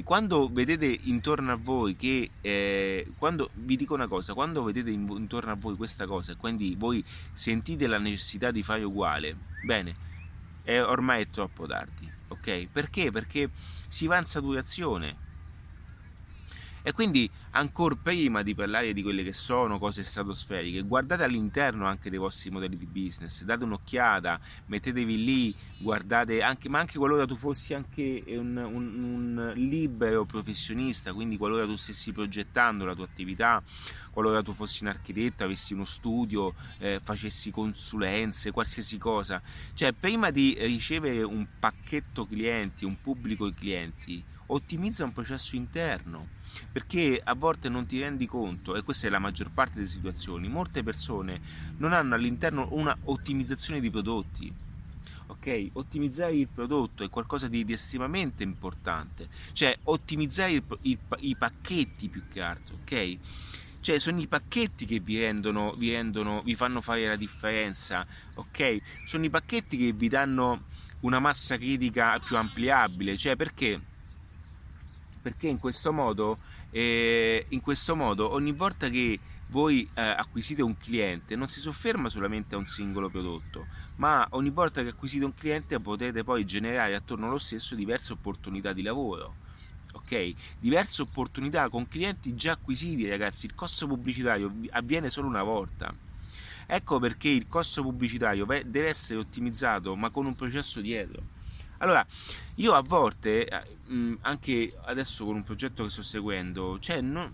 [0.03, 5.53] Quando vedete intorno a voi che, eh, quando vi dico una cosa, quando vedete intorno
[5.53, 9.95] a voi questa cosa e quindi voi sentite la necessità di fare uguale, bene,
[10.65, 12.67] è, ormai è troppo tardi, ok?
[12.73, 13.13] Perché?
[13.13, 13.49] Perché
[13.87, 15.17] si va in saturazione,
[16.87, 22.11] e quindi, ancora prima di parlare di quelle che sono cose stratosferiche, guardate all'interno anche
[22.11, 27.35] dei vostri modelli di business, date un'occhiata, mettetevi lì, guardate anche, ma anche qualora tu
[27.35, 33.61] fossi anche un, un, un libero professionista, quindi qualora tu stessi progettando la tua attività,
[34.13, 39.43] qualora tu fossi un architetto, avessi uno studio, eh, facessi consulenze, qualsiasi cosa,
[39.75, 46.36] cioè prima di ricevere un pacchetto clienti, un pubblico clienti, ottimizza un processo interno
[46.71, 50.49] perché a volte non ti rendi conto, e questa è la maggior parte delle situazioni,
[50.49, 51.41] molte persone
[51.79, 54.53] non hanno all'interno una ottimizzazione di prodotti.
[55.29, 61.37] Ok, ottimizzare il prodotto è qualcosa di, di estremamente importante, cioè ottimizzare il, il, i
[61.37, 63.19] pacchetti più che altro, ok?
[63.81, 68.81] Cioè, sono i pacchetti che vi rendono, vi rendono, vi fanno fare la differenza, ok?
[69.05, 70.65] Sono i pacchetti che vi danno
[71.01, 73.81] una massa critica più ampliabile, cioè perché?
[75.27, 76.39] Perché in questo modo,
[76.71, 82.09] eh, in questo modo ogni volta che voi eh, acquisite un cliente non si sofferma
[82.09, 86.95] solamente a un singolo prodotto, ma ogni volta che acquisite un cliente potete poi generare
[86.95, 89.35] attorno allo stesso diverse opportunità di lavoro.
[89.95, 90.33] Ok?
[90.61, 93.47] Diverse opportunità con clienti già acquisiti, ragazzi.
[93.47, 95.93] Il costo pubblicitario avviene solo una volta.
[96.67, 101.35] Ecco perché il costo pubblicitario deve essere ottimizzato, ma con un processo dietro.
[101.79, 102.05] Allora,
[102.57, 107.33] io a volte, eh, anche adesso con un progetto che sto seguendo, cioè non,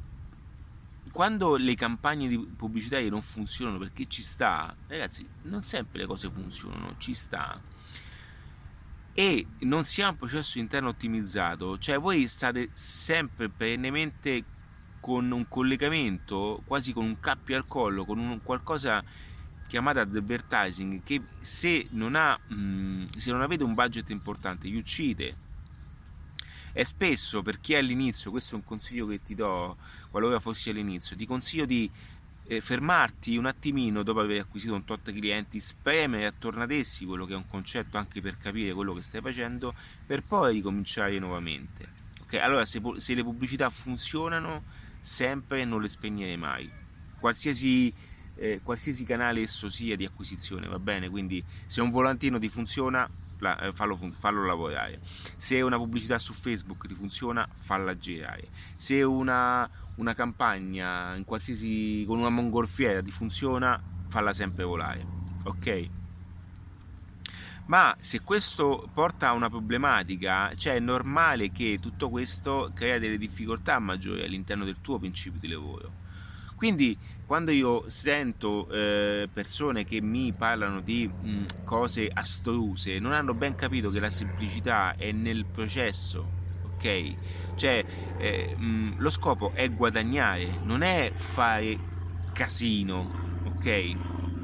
[1.13, 6.95] quando le campagne pubblicitarie non funzionano perché ci sta, ragazzi, non sempre le cose funzionano,
[6.99, 7.61] ci sta.
[9.15, 14.45] E non si ha un processo interno ottimizzato, cioè voi state sempre perennemente
[15.01, 19.05] con un collegamento, quasi con un cappio al collo, con un qualcosa
[19.73, 25.37] chiamato advertising che se non, ha, mh, se non avete un budget importante vi uccide
[26.75, 29.79] e spesso per chi è all'inizio, questo è un consiglio che ti do
[30.11, 31.91] qualora fossi all'inizio, ti consiglio di
[32.49, 37.25] eh, fermarti un attimino dopo aver acquisito un tot clienti, spremere attorno ad essi quello
[37.25, 41.89] che è un concetto anche per capire quello che stai facendo, per poi ricominciare nuovamente.
[42.25, 42.41] Okay?
[42.41, 44.65] Allora, se, se le pubblicità funzionano,
[45.01, 46.71] sempre non le spegnere mai.
[47.19, 47.93] Qualsiasi
[48.43, 51.09] eh, qualsiasi canale esso sia di acquisizione, va bene?
[51.09, 55.01] Quindi se un volantino ti funziona, eh, fallo, fallo, lavorare.
[55.37, 58.49] Se una pubblicità su Facebook ti funziona, falla girare.
[58.75, 65.07] Se una, una campagna con una mongolfiera ti funziona, falla sempre volare.
[65.45, 65.89] Ok?
[67.67, 73.19] Ma se questo porta a una problematica, cioè è normale che tutto questo crea delle
[73.19, 76.01] difficoltà maggiori all'interno del tuo principio di lavoro.
[76.63, 76.97] Quindi
[77.33, 83.33] quando io sento eh, persone che mi parlano di mh, mm, cose astruse, non hanno
[83.33, 86.27] ben capito che la semplicità è nel processo,
[86.63, 87.15] ok?
[87.57, 87.83] Cioè
[88.19, 91.79] eh, mh, mm, lo scopo è guadagnare, non è fare
[92.35, 93.95] casino, ok?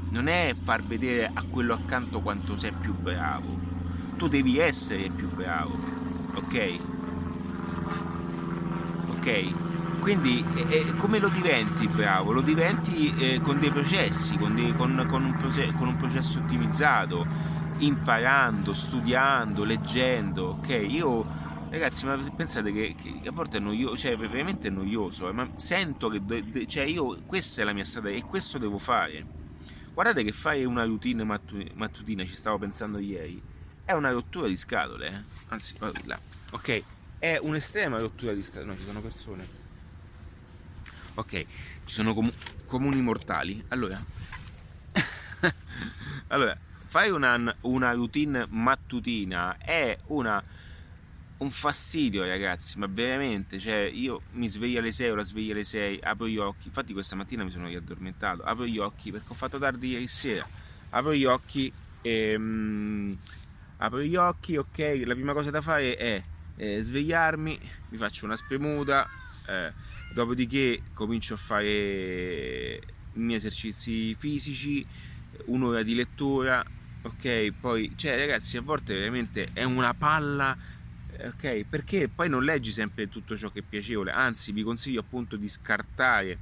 [0.09, 4.15] Non è far vedere a quello accanto quanto sei più bravo.
[4.17, 5.75] Tu devi essere più bravo,
[6.33, 6.79] ok?
[9.09, 9.68] Ok?
[9.99, 12.31] Quindi eh, come lo diventi bravo?
[12.31, 16.39] Lo diventi eh, con dei processi, con, dei, con, con, un proce- con, un processo
[16.39, 17.27] ottimizzato,
[17.79, 20.57] imparando, studiando, leggendo.
[20.59, 21.25] Ok, io
[21.69, 26.09] ragazzi, ma pensate che, che a volte è noioso, cioè veramente è noioso, ma sento
[26.09, 29.23] che de- cioè io questa è la mia strada e questo devo fare.
[29.93, 33.41] Guardate che fare una routine mattu- mattutina, ci stavo pensando ieri,
[33.83, 35.23] è una rottura di scatole, eh?
[35.49, 36.17] anzi, vado là.
[36.51, 36.83] Ok,
[37.19, 39.58] è un'estrema rottura di scatole, no, ci sono persone
[41.19, 41.45] ok
[41.85, 42.31] ci sono com-
[42.65, 43.63] comuni mortali.
[43.69, 43.99] Allora.
[46.31, 46.55] Allora
[46.85, 49.57] fai una, una routine mattutina.
[49.57, 50.43] È una,
[51.37, 55.99] un fastidio ragazzi ma veramente cioè io mi sveglio alle 6 ora sveglio alle 6
[56.03, 56.67] apro gli occhi.
[56.67, 58.43] Infatti questa mattina mi sono riaddormentato.
[58.43, 60.47] Apro gli occhi perché ho fatto tardi ieri sera.
[60.91, 63.17] Apro gli occhi e um,
[63.77, 66.23] apro gli occhi ok la prima cosa da fare è
[66.55, 69.07] eh, svegliarmi mi faccio una spremuta
[69.49, 69.73] eh,
[70.13, 72.81] dopodiché comincio a fare
[73.13, 74.85] i miei esercizi fisici,
[75.45, 76.63] un'ora di lettura,
[77.01, 77.51] ok?
[77.59, 80.55] Poi, cioè ragazzi, a volte veramente è una palla,
[81.21, 81.65] ok?
[81.69, 85.47] Perché poi non leggi sempre tutto ciò che è piacevole, anzi vi consiglio appunto di
[85.47, 86.37] scartare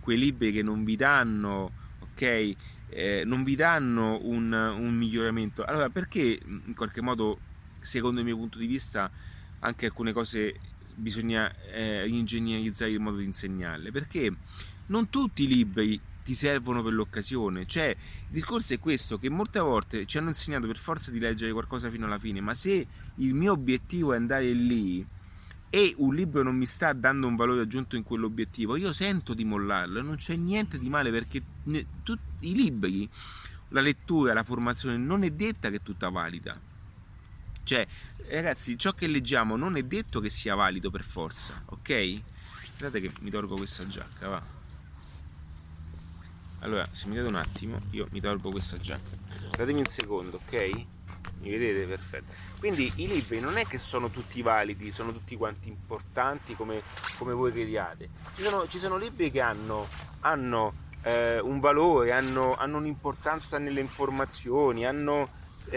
[0.00, 2.54] quei libri che non vi danno, ok?
[2.90, 5.64] Eh, non vi danno un, un miglioramento.
[5.64, 7.38] Allora, perché in qualche modo,
[7.80, 9.10] secondo il mio punto di vista,
[9.60, 10.58] anche alcune cose
[10.98, 14.34] bisogna eh, ingegnerizzare il modo di insegnarle perché
[14.86, 17.66] non tutti i libri ti servono per l'occasione.
[17.66, 17.96] Cioè il
[18.28, 22.06] discorso è questo che molte volte ci hanno insegnato per forza di leggere qualcosa fino
[22.06, 25.06] alla fine ma se il mio obiettivo è andare lì
[25.70, 29.44] e un libro non mi sta dando un valore aggiunto in quell'obiettivo io sento di
[29.44, 33.06] mollarlo non c'è niente di male perché i libri
[33.68, 36.58] la lettura, la formazione non è detta che è tutta valida.
[37.62, 37.86] Cioè,
[38.36, 42.20] ragazzi, ciò che leggiamo non è detto che sia valido per forza, ok?
[42.78, 44.42] Guardate che mi tolgo questa giacca, va.
[46.60, 49.16] Allora, se mi date un attimo, io mi tolgo questa giacca.
[49.56, 50.70] Datemi un secondo, ok?
[51.40, 51.86] Mi vedete?
[51.86, 52.32] Perfetto.
[52.58, 56.82] Quindi i libri non è che sono tutti validi, sono tutti quanti importanti come,
[57.16, 58.08] come voi crediate.
[58.34, 59.86] Ci sono, ci sono, libri che hanno,
[60.20, 65.28] hanno eh, un valore, hanno, hanno un'importanza nelle informazioni, hanno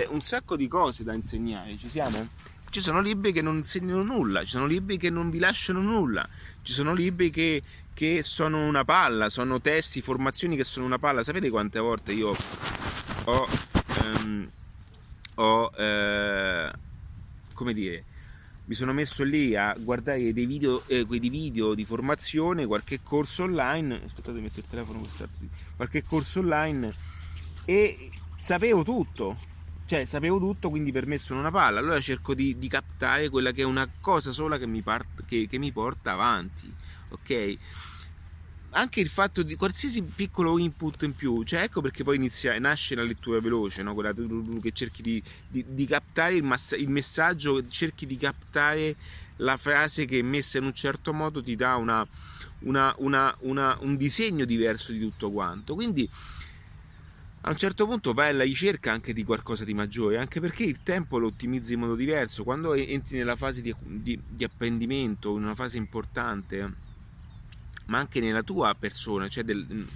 [0.10, 2.28] un sacco di cose da insegnare, ci siamo?
[2.70, 6.28] Ci sono libri che non insegnano nulla, ci sono libri che non vi lasciano nulla,
[6.62, 7.62] ci sono libri che,
[7.94, 11.24] che sono una palla, sono testi, formazioni che sono una palla.
[11.24, 12.36] Sapete quante volte io
[13.26, 13.48] ho,
[14.04, 14.50] ehm,
[15.36, 16.72] ho eh,
[17.54, 18.06] come dire,
[18.66, 23.44] mi sono messo lì a guardare dei video, eh, quei video di formazione, qualche corso
[23.44, 25.06] online, aspettate metto il telefono
[25.76, 26.94] qualche corso online
[27.66, 29.36] e sapevo tutto,
[29.92, 33.52] cioè sapevo tutto, quindi per me sono una palla, allora cerco di, di captare quella
[33.52, 36.74] che è una cosa sola che mi, part, che, che mi porta avanti,
[37.10, 37.58] ok?
[38.70, 42.96] anche il fatto di qualsiasi piccolo input in più, cioè ecco perché poi inizia, nasce
[42.96, 43.94] la lettura veloce, no?
[43.94, 44.14] quella
[44.62, 48.96] che cerchi di, di, di captare il, massa, il, messaggio, cerchi di captare
[49.38, 52.08] la frase che messa in un certo modo ti dà una,
[52.60, 52.96] una,
[53.40, 55.76] una, un disegno diverso di tutto quanto.
[55.76, 56.10] Quindi
[57.44, 60.84] a un certo punto vai alla ricerca anche di qualcosa di maggiore, anche perché il
[60.84, 62.44] tempo lo ottimizzi in modo diverso.
[62.44, 66.74] Quando entri nella fase di, di, di apprendimento, in una fase importante,
[67.88, 69.88] ma anche nella tua persona, cioè del,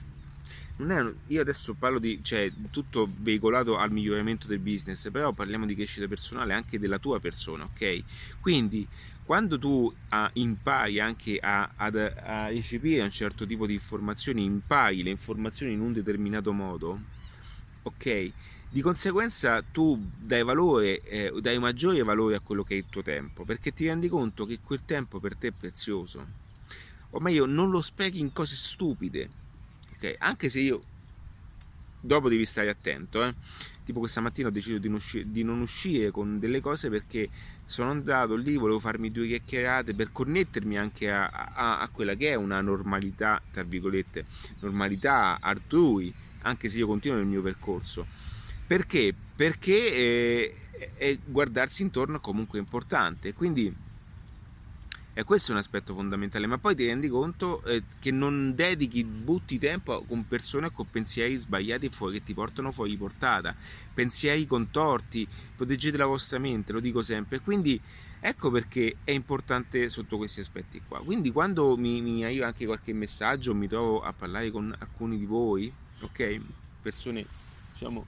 [0.77, 5.75] è, io adesso parlo di cioè, tutto veicolato al miglioramento del business, però parliamo di
[5.75, 8.03] crescita personale anche della tua persona, ok?
[8.41, 8.87] Quindi
[9.23, 15.03] quando tu ah, impari anche a, ad, a recepire un certo tipo di informazioni, impari
[15.03, 17.13] le informazioni in un determinato modo,
[17.85, 18.31] ok?
[18.69, 23.01] Di conseguenza tu dai valore, eh, dai maggiore valore a quello che è il tuo
[23.01, 26.43] tempo, perché ti rendi conto che quel tempo per te è prezioso
[27.15, 29.29] o meglio non lo sprechi in cose stupide,
[29.95, 30.15] ok?
[30.19, 30.81] Anche se io
[32.01, 33.33] dopo devi stare attento, eh?
[33.85, 37.29] Tipo questa mattina ho deciso di non, uscire, di non, uscire, con delle cose perché
[37.65, 42.29] sono andato lì, volevo farmi due chiacchierate per connettermi anche a, a, a quella che
[42.29, 44.25] è una normalità, tra virgolette,
[44.59, 46.11] normalità altrui,
[46.45, 48.05] anche se io continuo nel mio percorso.
[48.65, 49.13] Perché?
[49.35, 50.55] Perché eh,
[50.97, 53.83] eh, guardarsi intorno comunque è importante, quindi
[55.17, 59.05] e questo è un aspetto fondamentale, ma poi ti rendi conto eh, che non dedichi,
[59.05, 63.55] butti tempo con persone con pensieri sbagliati e fuori, che ti portano fuori portata,
[63.93, 67.39] pensieri contorti, proteggete la vostra mente, lo dico sempre.
[67.39, 67.79] Quindi
[68.19, 70.99] ecco perché è importante sotto questi aspetti qua.
[70.99, 75.25] Quindi quando mi, mi arriva anche qualche messaggio, mi trovo a parlare con alcuni di
[75.25, 76.39] voi, ok?
[76.81, 77.25] Persone,
[77.73, 78.05] diciamo,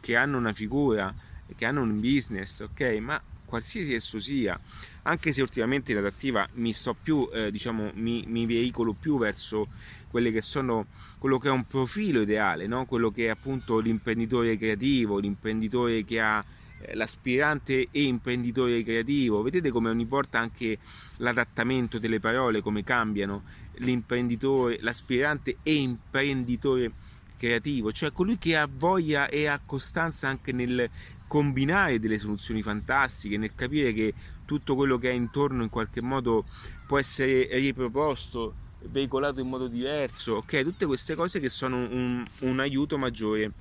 [0.00, 1.14] che hanno una figura,
[1.56, 2.80] che hanno un business, ok?
[3.00, 4.58] Ma qualsiasi esso sia,
[5.02, 9.68] anche se ultimamente in adattiva mi sto più, eh, diciamo, mi, mi, veicolo più verso
[10.08, 10.86] quelle che sono
[11.18, 12.84] quello che è un profilo ideale, no?
[12.86, 16.44] quello che è appunto l'imprenditore creativo, l'imprenditore che ha
[16.80, 19.42] eh, l'aspirante e imprenditore creativo.
[19.42, 20.78] Vedete come ogni volta anche
[21.18, 23.42] l'adattamento delle parole come cambiano,
[23.78, 26.92] l'imprenditore, l'aspirante e imprenditore
[27.36, 30.88] creativo, cioè colui che ha voglia e ha costanza anche nel
[31.26, 36.44] combinare delle soluzioni fantastiche, nel capire che tutto quello che è intorno in qualche modo
[36.86, 38.54] può essere riproposto,
[38.90, 40.62] veicolato in modo diverso, ok?
[40.62, 43.52] Tutte queste cose che sono un, un aiuto maggiore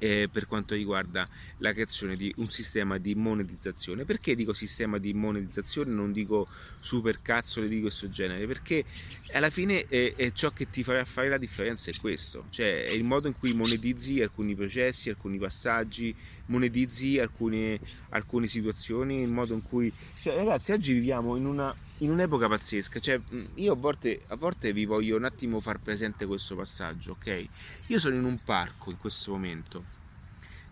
[0.00, 4.04] eh, per quanto riguarda la creazione di un sistema di monetizzazione.
[4.04, 6.48] Perché dico sistema di monetizzazione, non dico
[6.80, 8.46] super cazzole di questo genere?
[8.46, 8.84] Perché
[9.32, 12.90] alla fine è, è ciò che ti farà fare la differenza è questo, cioè è
[12.90, 16.14] il modo in cui monetizzi alcuni processi, alcuni passaggi,
[16.46, 17.78] monetizzi alcune,
[18.10, 19.92] alcune situazioni, il modo in cui...
[20.20, 23.20] Cioè, ragazzi, oggi viviamo in una in un'epoca pazzesca, cioè
[23.54, 27.48] io a volte, a volte, vi voglio un attimo far presente questo passaggio, ok?
[27.86, 29.84] Io sono in un parco in questo momento,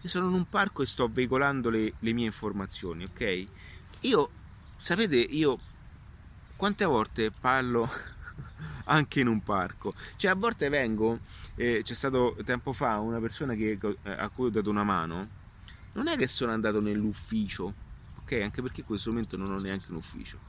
[0.00, 3.46] io sono in un parco e sto veicolando le, le mie informazioni, ok?
[4.00, 4.30] Io,
[4.78, 5.58] sapete, io
[6.56, 7.86] quante volte parlo
[8.84, 11.20] anche in un parco, cioè a volte vengo,
[11.56, 15.28] eh, c'è stato tempo fa una persona che, eh, a cui ho dato una mano,
[15.92, 17.74] non è che sono andato nell'ufficio,
[18.20, 18.32] ok?
[18.32, 20.47] Anche perché in questo momento non ho neanche un ufficio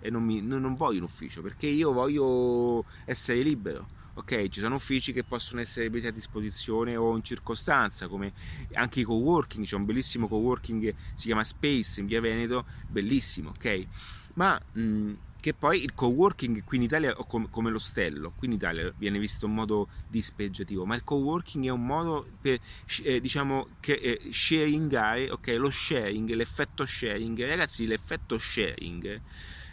[0.00, 3.98] e non, mi, non voglio un ufficio perché io voglio essere libero.
[4.14, 8.32] Ok, ci sono uffici che possono essere presi a disposizione o in circostanza, come
[8.74, 13.86] anche i co-working, c'è un bellissimo co-working, si chiama Space in via Veneto, bellissimo, ok?
[14.34, 18.46] Ma mh, che poi il co-working qui in Italia è come, come, lo stello, qui
[18.46, 22.60] in Italia viene visto in modo dispregiativo, ma il co-working è un modo per,
[23.02, 25.46] eh, diciamo, che, eh, sharingare, ok?
[25.56, 29.20] Lo sharing, l'effetto sharing, ragazzi, l'effetto sharing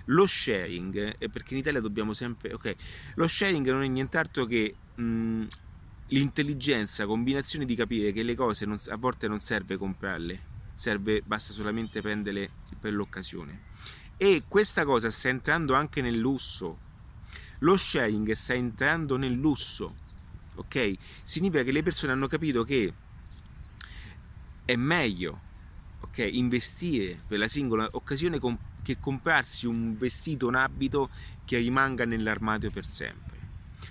[0.07, 2.75] lo sharing, eh, perché in Italia dobbiamo sempre, ok,
[3.15, 5.45] lo sharing non è nient'altro che mh,
[6.07, 10.39] l'intelligenza, combinazione di capire che le cose non, a volte non serve comprarle,
[10.75, 13.65] serve, basta solamente prenderle per l'occasione.
[14.17, 16.85] E questa cosa sta entrando anche nel lusso.
[17.59, 19.95] Lo sharing sta entrando nel lusso,
[20.55, 20.93] ok?
[21.23, 22.93] Significa che le persone hanno capito che
[24.63, 25.41] è meglio,
[26.01, 31.09] ok, investire per la singola occasione con che comprarsi un vestito, un abito
[31.43, 33.35] che rimanga nell'armadio per sempre.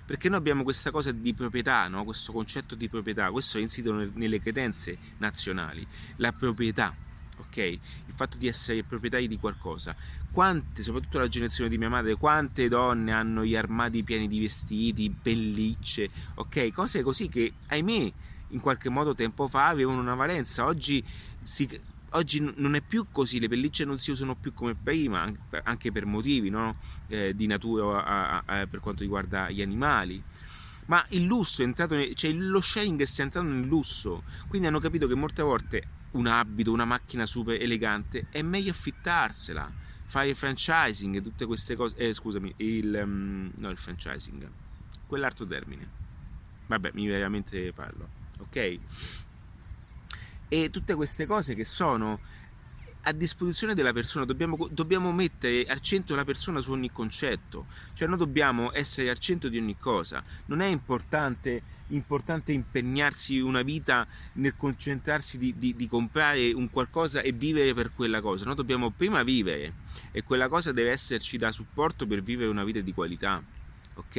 [0.06, 2.02] Perché noi abbiamo questa cosa di proprietà, no?
[2.04, 6.94] questo concetto di proprietà, questo è insito nelle credenze nazionali, la proprietà
[7.38, 7.56] ok?
[7.58, 7.80] Il
[8.14, 9.94] fatto di essere proprietari di qualcosa.
[10.32, 15.10] Quante, soprattutto la generazione di mia madre, quante donne hanno gli armadi pieni di vestiti,
[15.10, 16.72] pellicce, ok?
[16.72, 18.12] Cose così che, ahimè,
[18.48, 20.64] in qualche modo tempo fa avevano una valenza.
[20.64, 21.04] Oggi,
[21.42, 21.68] si,
[22.10, 25.30] oggi non è più così, le pellicce non si usano più come prima,
[25.64, 26.76] anche per motivi no?
[27.08, 30.22] eh, di natura a, a, a, per quanto riguarda gli animali
[30.86, 35.06] ma il lusso è entrato, cioè lo sharing sta entrando nel lusso, quindi hanno capito
[35.06, 39.70] che molte volte un abito, una macchina super elegante, è meglio affittarsela,
[40.06, 44.48] fare il franchising, tutte queste cose, eh, scusami, il, um, no il franchising,
[45.06, 45.88] quell'altro termine,
[46.66, 48.78] vabbè, mi veramente parlo, ok?
[50.48, 52.20] E tutte queste cose che sono
[53.08, 58.08] a disposizione della persona, dobbiamo, dobbiamo, mettere al centro la persona su ogni concetto, cioè
[58.08, 64.06] noi dobbiamo essere al centro di ogni cosa, non è importante, importante impegnarsi una vita
[64.34, 68.90] nel concentrarsi di, di, di, comprare un qualcosa e vivere per quella cosa, noi dobbiamo
[68.90, 69.74] prima vivere
[70.10, 73.40] e quella cosa deve esserci da supporto per vivere una vita di qualità
[73.96, 74.16] ok?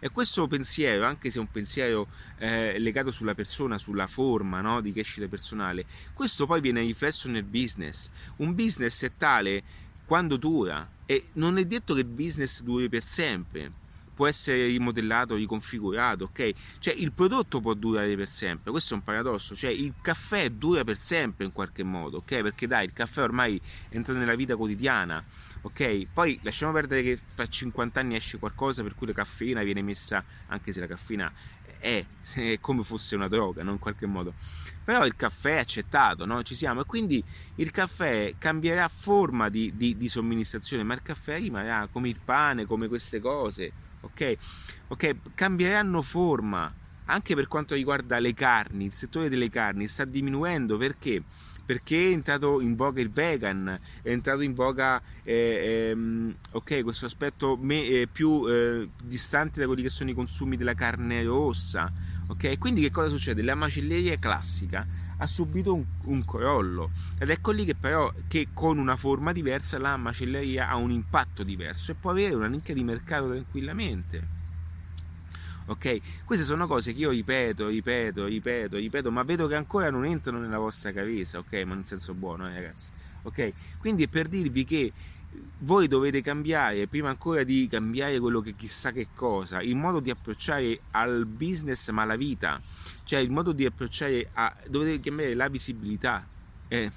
[0.00, 2.08] E questo pensiero, anche se è un pensiero
[2.38, 4.80] eh, legato sulla persona, sulla forma no?
[4.80, 8.10] di crescita personale, questo poi viene riflesso nel business.
[8.36, 9.62] Un business è tale
[10.04, 13.77] quando dura e non è detto che il business duri per sempre.
[14.18, 16.52] Può essere rimodellato, riconfigurato, ok?
[16.80, 20.82] Cioè il prodotto può durare per sempre, questo è un paradosso, cioè il caffè dura
[20.82, 22.42] per sempre in qualche modo, ok?
[22.42, 23.60] Perché dai, il caffè ormai
[23.90, 25.24] entra nella vita quotidiana,
[25.60, 26.06] ok?
[26.12, 30.24] Poi lasciamo perdere che fra 50 anni esce qualcosa per cui la caffeina viene messa,
[30.48, 31.32] anche se la caffeina
[31.78, 32.04] è,
[32.34, 33.70] è come fosse una droga, no?
[33.70, 34.34] in qualche modo.
[34.82, 36.42] Però il caffè è accettato, no?
[36.42, 36.80] Ci siamo.
[36.80, 37.22] E quindi
[37.56, 42.64] il caffè cambierà forma di, di, di somministrazione, ma il caffè rimarrà come il pane,
[42.64, 43.70] come queste cose,
[44.10, 44.36] ok?
[44.88, 46.72] Ok, cambieranno forma.
[47.06, 51.22] Anche per quanto riguarda le carni, il settore delle carni sta diminuendo perché?
[51.68, 57.04] perché è entrato in voga il vegan, è entrato in voga eh, ehm, okay, questo
[57.04, 61.92] aspetto me, eh, più eh, distante da quelli che sono i consumi della carne rossa.
[62.28, 62.56] Okay?
[62.56, 63.42] Quindi che cosa succede?
[63.42, 64.86] La macelleria classica
[65.18, 69.78] ha subito un, un crollo ed ecco lì che però che con una forma diversa
[69.78, 74.36] la macelleria ha un impatto diverso e può avere una nicchia di mercato tranquillamente
[75.68, 76.24] ok?
[76.24, 80.38] Queste sono cose che io ripeto, ripeto, ripeto, ripeto, ma vedo che ancora non entrano
[80.38, 81.52] nella vostra cabeza, ok?
[81.64, 82.90] Ma in senso buono, eh, ragazzi,
[83.22, 83.52] ok?
[83.78, 84.92] Quindi è per dirvi che
[85.60, 90.10] voi dovete cambiare, prima ancora di cambiare quello che chissà che cosa, il modo di
[90.10, 92.60] approcciare al business ma alla vita,
[93.04, 94.54] cioè il modo di approcciare a...
[94.68, 96.26] dovete cambiare la visibilità,
[96.68, 96.92] eh,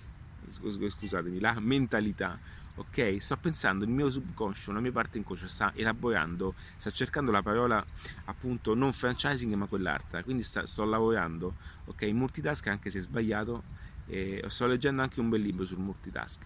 [0.50, 2.38] scusatemi, la mentalità,
[2.76, 3.18] ok?
[3.20, 7.84] Sto pensando, il mio subconscio, la mia parte inconscia sta elaborando, sta cercando la parola
[8.26, 11.56] appunto non franchising ma quell'altra, quindi sta, sto lavorando,
[11.86, 12.04] ok?
[12.04, 13.64] Multitask anche se sbagliato,
[14.06, 16.40] eh, sto leggendo anche un bel libro sul multitask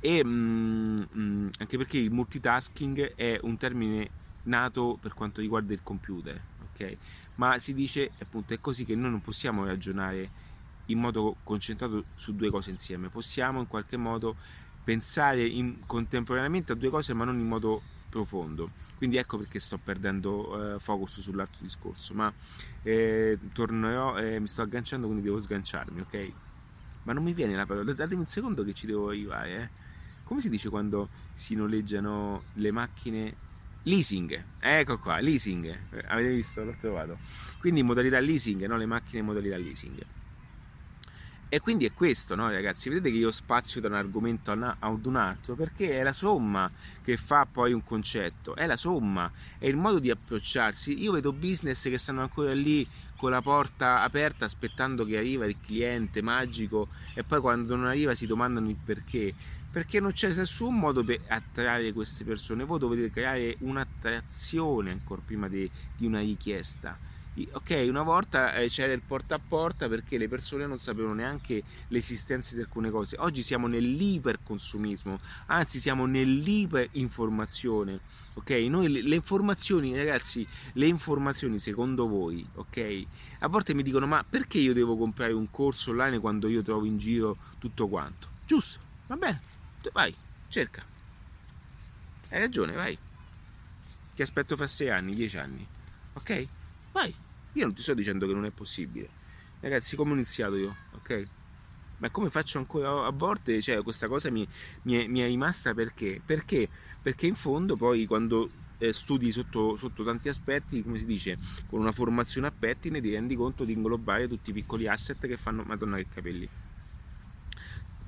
[0.00, 4.10] e mm, mm, anche perché il multitasking è un termine
[4.44, 6.40] nato per quanto riguarda il computer,
[6.72, 6.96] ok?
[7.36, 10.48] Ma si dice appunto è così che noi non possiamo ragionare
[10.86, 14.36] in modo concentrato su due cose insieme, possiamo in qualche modo
[14.82, 18.70] pensare in, contemporaneamente a due cose ma non in modo profondo.
[18.96, 22.30] Quindi ecco perché sto perdendo eh, focus sull'altro discorso, ma
[22.82, 26.32] eh, tornerò, eh, mi sto agganciando quindi devo sganciarmi, ok?
[27.04, 29.88] Ma non mi viene la parola, datemi un secondo che ci devo arrivare, eh.
[30.30, 33.34] Come si dice quando si noleggiano le macchine?
[33.82, 37.18] Leasing, ecco qua, leasing, eh, avete visto, l'ho trovato.
[37.58, 38.76] Quindi in modalità leasing, no?
[38.76, 40.06] Le macchine in modalità leasing.
[41.48, 42.88] E quindi è questo, no, ragazzi?
[42.88, 46.70] Vedete che io spazio da un argomento ad un altro perché è la somma
[47.02, 51.02] che fa poi un concetto, è la somma, è il modo di approcciarsi.
[51.02, 55.56] Io vedo business che stanno ancora lì con la porta aperta aspettando che arriva il
[55.60, 59.34] cliente magico e poi quando non arriva si domandano il perché.
[59.70, 62.64] Perché non c'è nessun modo per attrarre queste persone.
[62.64, 66.98] Voi dovete creare un'attrazione ancora prima di, di una richiesta
[67.52, 71.62] ok, una volta eh, c'era il porta a porta perché le persone non sapevano neanche
[71.88, 73.16] l'esistenza di alcune cose.
[73.18, 78.00] Oggi siamo nell'iperconsumismo, anzi siamo nell'iperinformazione.
[78.34, 83.04] Ok, noi le, le, informazioni, ragazzi, le informazioni secondo voi, ok?
[83.40, 86.84] A volte mi dicono: "Ma perché io devo comprare un corso online quando io trovo
[86.84, 88.28] in giro tutto quanto?".
[88.46, 89.59] Giusto, va bene.
[89.92, 90.14] Vai,
[90.48, 90.84] cerca.
[92.28, 92.98] Hai ragione, vai.
[94.14, 95.66] Ti aspetto fra sei anni, dieci anni.
[96.12, 96.46] Ok?
[96.92, 97.14] Vai.
[97.54, 99.08] Io non ti sto dicendo che non è possibile.
[99.60, 101.26] Ragazzi, come ho iniziato io, ok?
[102.00, 104.46] ma come faccio ancora a volte, cioè questa cosa mi,
[104.82, 106.20] mi, è, mi è rimasta perché?
[106.24, 106.68] Perché?
[107.00, 111.80] Perché in fondo poi quando eh, studi sotto, sotto, tanti aspetti, come si dice, con
[111.80, 115.62] una formazione a pettine ti rendi conto di inglobare tutti i piccoli asset che fanno,
[115.62, 116.48] madonna che capelli,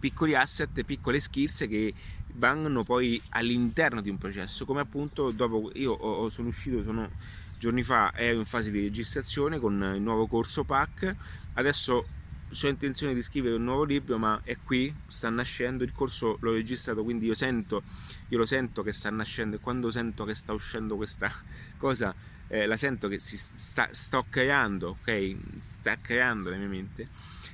[0.02, 1.94] piccoli asset, piccole skills che
[2.34, 7.08] vanno poi all'interno di un processo, come appunto dopo io sono uscito, sono
[7.56, 11.14] giorni fa, ero in fase di registrazione con il nuovo corso PAC,
[11.52, 16.36] adesso ho intenzione di scrivere un nuovo libro, ma è qui, sta nascendo, il corso
[16.40, 17.84] l'ho registrato, quindi io sento,
[18.26, 21.32] io lo sento che sta nascendo e quando sento che sta uscendo questa
[21.78, 22.12] cosa,
[22.48, 25.36] eh, la sento che si sta, sto creando, ok?
[25.58, 27.08] Sta creando la mia mente.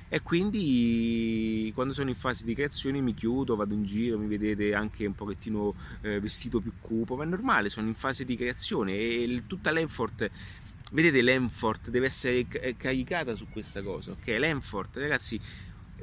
[0.09, 4.73] E quindi quando sono in fase di creazione mi chiudo, vado in giro, mi vedete
[4.73, 8.93] anche un pochettino eh, vestito più cupo, ma è normale, sono in fase di creazione
[8.93, 10.29] e tutta l'effort
[10.91, 15.39] vedete l'Enfort deve essere caricata su questa cosa ok l'Enfort ragazzi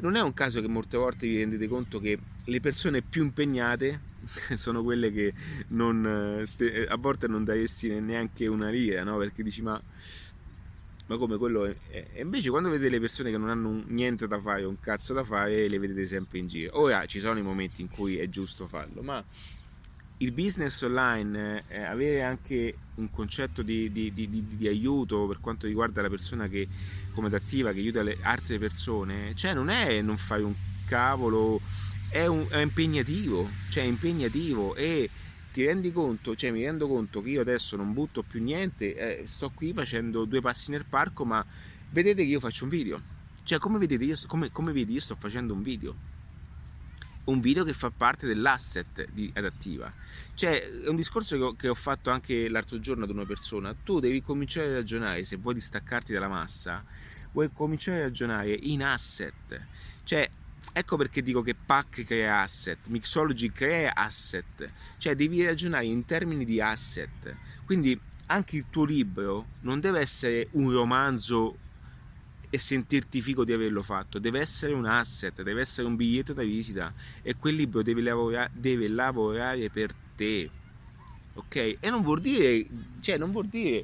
[0.00, 4.00] non è un caso che molte volte vi rendete conto che le persone più impegnate
[4.56, 5.32] sono quelle che
[5.68, 6.04] non,
[6.88, 9.16] a volte non daresti neanche una lira no?
[9.16, 9.80] perché dici ma
[11.06, 14.40] ma come quello è, e invece quando vedete le persone che non hanno niente da
[14.40, 16.78] fare un cazzo da fare le vedete sempre in giro.
[16.80, 19.24] Ora ci sono i momenti in cui è giusto farlo ma
[20.18, 25.66] il business online, eh, avere anche un concetto di, di, di, di, aiuto per quanto
[25.66, 26.66] riguarda la persona che
[27.12, 30.54] come attiva, che aiuta le altre persone, cioè non è non fare un
[30.86, 31.60] cavolo,
[32.08, 35.10] è, un, è impegnativo, cioè è impegnativo e
[35.56, 39.26] ti rendi conto, cioè mi rendo conto che io adesso non butto più niente, eh,
[39.26, 41.42] sto qui facendo due passi nel parco, ma
[41.92, 43.00] vedete che io faccio un video.
[43.42, 45.96] Cioè, come vedete, io, come, come vedi, io sto facendo un video
[47.24, 49.90] un video che fa parte dell'asset di adattiva.
[50.34, 53.74] Cioè, è un discorso che ho, che ho, fatto anche l'altro giorno ad una persona.
[53.82, 56.84] Tu devi cominciare a ragionare, se vuoi distaccarti dalla massa,
[57.32, 59.66] vuoi cominciare a ragionare in asset.
[60.04, 60.30] Cioè,
[60.78, 64.70] ecco perché dico che PAC crea asset, Mixology crea asset.
[64.98, 67.34] Cioè, devi ragionare in termini di asset.
[67.64, 71.56] Quindi anche il tuo libro non deve essere un romanzo
[72.50, 74.18] e sentirti figo di averlo fatto.
[74.18, 78.50] Deve essere un asset, deve essere un biglietto da visita e quel libro deve, lavora-
[78.52, 80.50] deve lavorare per te.
[81.36, 81.78] Ok?
[81.80, 82.66] E non vuol dire,
[83.00, 83.82] cioè, non vuol dire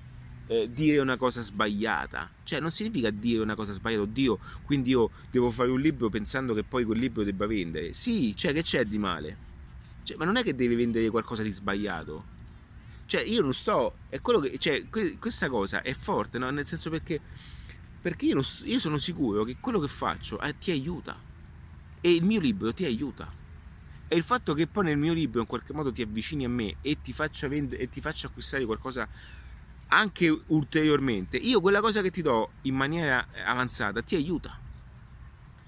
[0.49, 2.31] eh, dire una cosa sbagliata.
[2.45, 6.55] Cioè, non significa dire una cosa sbagliata, oddio, quindi io devo fare un libro pensando
[6.55, 7.93] che poi quel libro debba vendere.
[7.93, 9.51] Sì, cioè, che c'è di male?
[10.03, 12.41] Cioè, ma non è che devi vendere qualcosa di sbagliato.
[13.07, 13.97] Cioè, io non sto.
[14.09, 14.59] È quello che.
[14.59, 14.87] Cioè,
[15.19, 16.51] questa cosa è forte, no?
[16.51, 17.21] Nel senso perché
[18.03, 21.17] perché io, io sono sicuro che quello che faccio eh, ti aiuta
[22.01, 23.33] e il mio libro ti aiuta.
[24.09, 26.77] E il fatto che poi nel mio libro in qualche modo ti avvicini a me
[26.83, 29.09] e ti faccia, vend- e ti faccia acquistare qualcosa
[29.93, 34.59] anche ulteriormente, io quella cosa che ti do in maniera avanzata ti aiuta.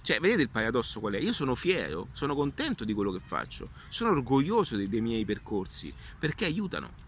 [0.01, 1.19] Cioè, vedete il paradosso qual è?
[1.19, 5.93] Io sono fiero, sono contento di quello che faccio, sono orgoglioso dei, dei miei percorsi
[6.19, 7.03] perché aiutano.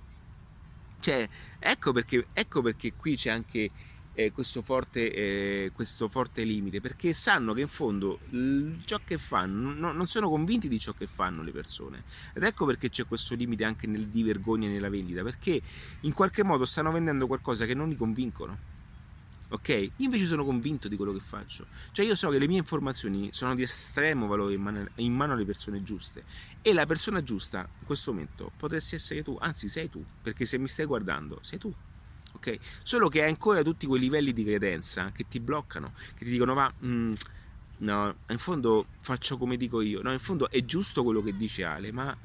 [1.00, 3.70] Cioè, ecco perché, ecco perché qui c'è anche
[4.16, 9.18] eh, questo, forte, eh, questo, forte, limite perché sanno che in fondo l- ciò che
[9.18, 13.06] fanno no, non sono convinti di ciò che fanno le persone ed ecco perché c'è
[13.06, 15.60] questo limite anche nel di vergogna nella vendita perché
[16.00, 18.74] in qualche modo stanno vendendo qualcosa che non li convincono
[19.48, 19.68] ok?
[19.68, 21.66] Io invece sono convinto di quello che faccio.
[21.92, 25.34] Cioè io so che le mie informazioni sono di estremo valore in mano, in mano,
[25.34, 26.24] alle persone giuste
[26.62, 30.58] e la persona giusta in questo momento potresti essere tu, anzi sei tu, perché se
[30.58, 31.72] mi stai guardando sei tu
[32.37, 32.59] ok?
[32.82, 36.55] Solo che hai ancora tutti quei livelli di credenza che ti bloccano, che ti dicono
[36.55, 37.12] ma mm,
[37.78, 41.64] no, in fondo faccio come dico io, no, in fondo è giusto quello che dice
[41.64, 42.16] Ale, ma,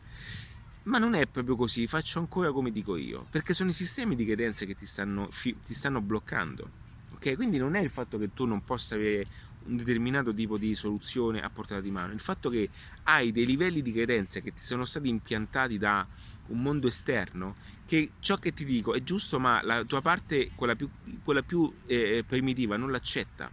[0.84, 4.26] ma non è proprio così, faccio ancora come dico io, perché sono i sistemi di
[4.26, 6.70] credenze che ti stanno, ti stanno bloccando,
[7.16, 7.36] ok?
[7.36, 11.42] Quindi non è il fatto che tu non possa avere un determinato tipo di soluzione
[11.42, 12.14] a portata di mano.
[12.14, 12.70] Il fatto che
[13.04, 16.06] hai dei livelli di credenze che ti sono stati impiantati da
[16.48, 17.56] un mondo esterno,
[17.92, 20.90] che ciò che ti dico è giusto, ma la tua parte, quella più,
[21.26, 23.52] quella più eh, primitiva, non l'accetta.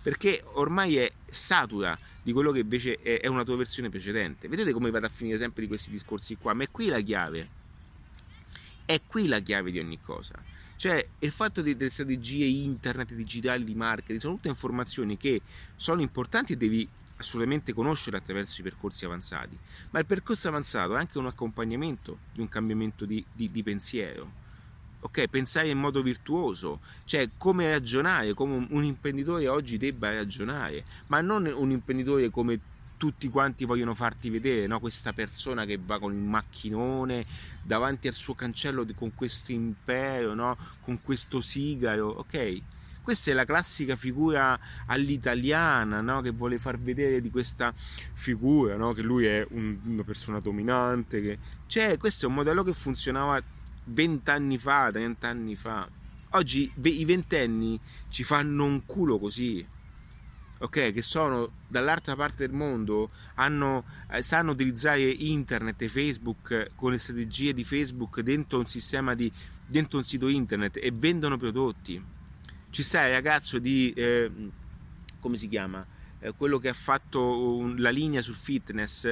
[0.00, 4.46] Perché ormai è satura di quello che invece è, una tua versione precedente.
[4.46, 6.54] Vedete come vado a finire sempre di questi discorsi qua?
[6.54, 7.48] Ma è qui la chiave.
[8.84, 10.40] È qui la chiave di ogni cosa
[10.82, 15.40] cioè, il fatto delle strategie internet, digitali, di marketing, sono tutte informazioni che
[15.76, 16.88] sono importanti e devi
[17.22, 19.56] assolutamente conoscere attraverso i percorsi avanzati,
[19.90, 24.40] ma il percorso avanzato è anche un accompagnamento di un cambiamento di, di, di pensiero.
[25.00, 31.20] Ok, pensare in modo virtuoso, cioè come ragionare, come un imprenditore oggi debba ragionare, ma
[31.20, 32.60] non un imprenditore come
[33.02, 34.78] tutti quanti vogliono farti vedere no?
[34.78, 37.26] questa persona che va con il macchinone
[37.60, 40.56] davanti al suo cancello con questo impero, no?
[40.82, 42.62] con questo sigaro, ok?
[43.02, 46.20] Questa è la classica figura all'italiana, no?
[46.20, 48.92] che vuole far vedere di questa figura, no?
[48.92, 51.20] che lui è un, una persona dominante.
[51.20, 51.38] Che...
[51.66, 53.42] Cioè, questo è un modello che funzionava
[53.84, 55.88] vent'anni fa, trent'anni fa.
[56.34, 57.78] Oggi i ventenni
[58.08, 59.66] ci fanno un culo così
[60.62, 66.92] ok, che sono dall'altra parte del mondo, hanno, eh, sanno utilizzare internet e Facebook con
[66.92, 69.30] le strategie di Facebook dentro un sistema di
[69.66, 72.20] dentro un sito internet e vendono prodotti.
[72.72, 74.30] Ci sta il ragazzo di eh,
[75.20, 75.86] come si chiama?
[76.18, 77.20] Eh, quello che ha fatto
[77.54, 79.04] un, la linea sul fitness,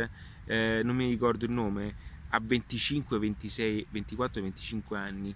[0.46, 1.94] eh, non mi ricordo il nome,
[2.30, 5.34] a 25, 26, 24, 25 anni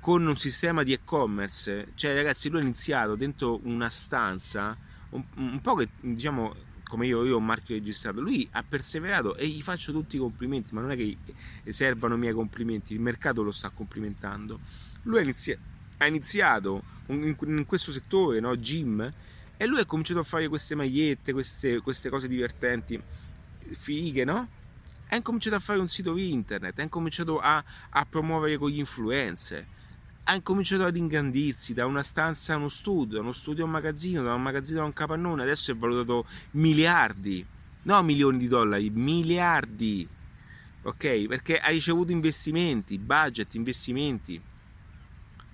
[0.00, 4.74] con un sistema di e-commerce, cioè ragazzi lui ha iniziato dentro una stanza
[5.10, 6.54] un, un po' che diciamo
[6.84, 10.18] come io, io ho un marchio registrato, lui ha perseverato e gli faccio tutti i
[10.18, 11.18] complimenti, ma non è che
[11.68, 14.58] servano i miei complimenti, il mercato lo sta complimentando.
[15.02, 15.58] Lui ha, inizi-
[15.98, 18.56] ha iniziato in, questo settore, no?
[18.56, 19.12] gym,
[19.56, 23.00] e lui ha cominciato a fare queste magliette, queste, queste cose divertenti,
[23.70, 24.48] fighe, no?
[25.08, 29.66] Ha incominciato a fare un sito internet, ha incominciato a, a promuovere con gli influencer
[30.30, 33.72] ha incominciato ad ingrandirsi da una stanza a uno studio, da uno studio a un
[33.72, 37.44] magazzino, da un magazzino a un capannone, adesso è valutato miliardi,
[37.82, 40.06] no milioni di dollari, miliardi,
[40.82, 41.26] ok?
[41.26, 44.38] Perché ha ricevuto investimenti, budget, investimenti,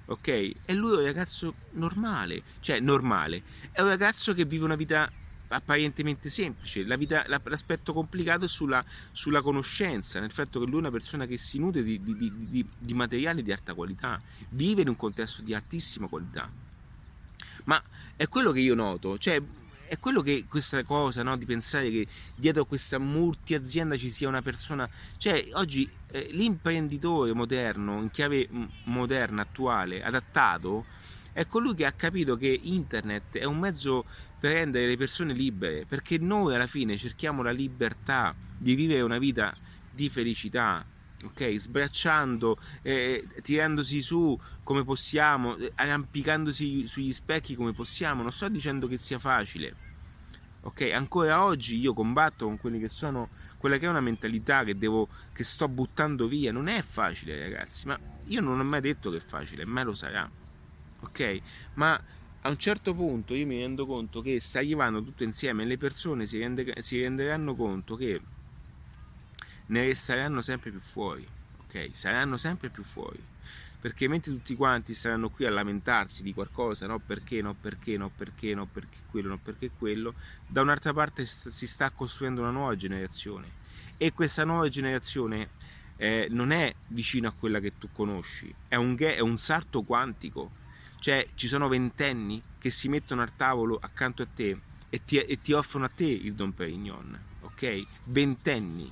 [0.07, 0.28] ok?
[0.28, 3.42] E lui è un ragazzo normale, cioè normale,
[3.72, 5.11] è un ragazzo che vive una vita
[5.48, 6.84] apparentemente semplice.
[6.84, 11.26] La vita, l'aspetto complicato è sulla, sulla, conoscenza, nel fatto che lui è una persona
[11.26, 15.42] che si nutre di, di, di, di materiali di alta qualità, vive in un contesto
[15.42, 16.50] di altissima qualità.
[17.64, 17.82] Ma
[18.16, 19.40] è quello che io noto, cioè
[19.87, 24.28] è quello che questa cosa no, di pensare che dietro a questa multiazienda ci sia
[24.28, 28.49] una persona, cioè oggi eh, l'imprenditore moderno, in chiave
[28.85, 30.85] moderna, attuale, adattato,
[31.32, 34.05] è colui che ha capito che internet è un mezzo
[34.39, 39.18] per rendere le persone libere, perché noi alla fine cerchiamo la libertà di vivere una
[39.18, 39.53] vita
[39.91, 40.85] di felicità,
[41.24, 41.56] ok?
[41.56, 48.22] Sbracciando, eh, tirandosi su come possiamo, eh, arrampicandosi sugli specchi come possiamo.
[48.22, 49.74] Non sto dicendo che sia facile,
[50.62, 50.90] ok?
[50.92, 55.08] Ancora oggi io combatto con quelli che sono quella che è una mentalità che devo
[55.32, 56.52] che sto buttando via.
[56.52, 59.94] Non è facile, ragazzi, ma io non ho mai detto che è facile, mai lo
[59.94, 60.30] sarà,
[61.00, 61.40] ok?
[61.74, 61.98] Ma
[62.46, 65.78] a un certo punto io mi rendo conto che sta arrivando tutto insieme e le
[65.78, 68.20] persone si, rende, si renderanno conto che
[69.66, 71.26] ne resteranno sempre più fuori,
[71.64, 71.90] ok?
[71.92, 73.22] Saranno sempre più fuori.
[73.80, 76.98] Perché mentre tutti quanti saranno qui a lamentarsi di qualcosa, no?
[76.98, 77.54] Perché, no?
[77.54, 78.08] Perché, no?
[78.08, 78.66] Perché, no?
[78.66, 79.38] Perché quello, no?
[79.38, 80.14] Perché quello,
[80.46, 83.62] da un'altra parte si sta costruendo una nuova generazione.
[83.98, 85.50] E questa nuova generazione
[85.96, 90.62] eh, non è vicino a quella che tu conosci, è un, è un salto quantico.
[90.98, 94.58] Cioè ci sono ventenni che si mettono al tavolo accanto a te
[94.88, 97.82] e ti, e ti offrono a te il Don Perignon, ok?
[98.08, 98.90] Ventenni,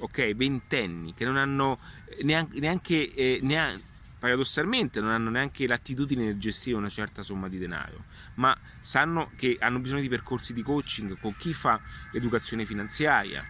[0.00, 0.34] ok?
[0.34, 1.78] Ventenni che non hanno
[2.22, 7.58] neanche, neanche, eh, neanche paradossalmente non hanno neanche l'attitudine di gestire una certa somma di
[7.58, 11.80] denaro, ma sanno che hanno bisogno di percorsi di coaching con chi fa
[12.12, 13.44] educazione finanziaria.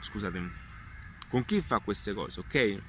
[0.00, 0.50] Scusatemi,
[1.28, 2.80] con chi fa queste cose, ok?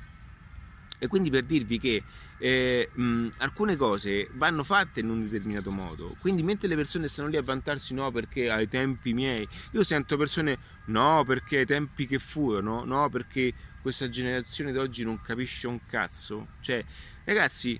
[1.00, 2.04] E quindi per dirvi che
[2.38, 6.16] eh, mh, alcune cose vanno fatte in un determinato modo.
[6.20, 10.18] Quindi mentre le persone stanno lì a vantarsi no perché ai tempi miei, io sento
[10.18, 15.80] persone no perché ai tempi che furono, no perché questa generazione d'oggi non capisce un
[15.86, 16.48] cazzo.
[16.60, 16.84] Cioè,
[17.26, 17.80] ragazzi,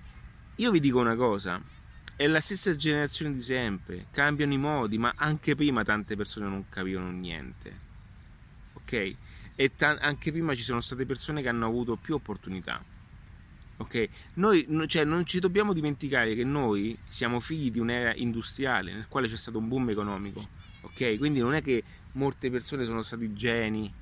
[0.56, 1.60] io vi dico una cosa,
[2.16, 6.68] è la stessa generazione di sempre, cambiano i modi, ma anche prima tante persone non
[6.68, 7.80] capivano niente.
[8.74, 9.14] Ok?
[9.56, 12.82] E t- anche prima ci sono state persone che hanno avuto più opportunità
[13.78, 14.08] Ok?
[14.34, 19.28] Noi cioè, non ci dobbiamo dimenticare che noi siamo figli di un'era industriale nel quale
[19.28, 20.48] c'è stato un boom economico.
[20.82, 21.18] Ok?
[21.18, 23.92] Quindi non è che molte persone sono stati geni.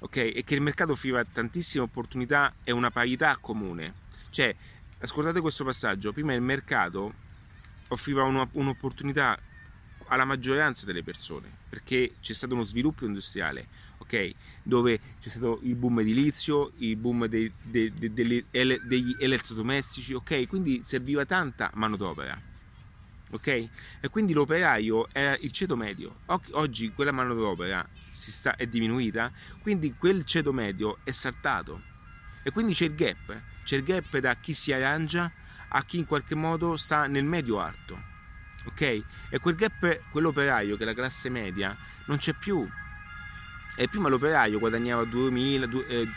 [0.00, 0.16] Ok?
[0.16, 3.94] E che il mercato offriva tantissime opportunità e una parità comune.
[4.30, 4.54] Cioè,
[4.98, 7.28] ascoltate questo passaggio: prima il mercato
[7.88, 9.38] offriva un'opportunità
[10.06, 13.66] alla maggioranza delle persone perché c'è stato uno sviluppo industriale
[14.10, 14.34] ok?
[14.64, 20.48] Dove c'è stato il boom edilizio, il boom dei, dei, dei, degli elettrodomestici, ok?
[20.48, 22.38] Quindi serviva tanta manodopera,
[23.30, 23.46] ok?
[23.46, 26.20] E quindi l'operaio era il ceto medio.
[26.52, 29.32] Oggi quella manodopera sta, è diminuita,
[29.62, 31.88] quindi quel ceto medio è saltato.
[32.42, 35.30] E quindi c'è il gap, c'è il gap da chi si arrangia
[35.72, 38.08] a chi in qualche modo sta nel medio alto.
[38.64, 38.80] Ok?
[39.30, 42.68] E quel gap, quell'operaio che è la classe media, non c'è più
[43.80, 46.08] e prima l'operaio guadagnava 2000, eh,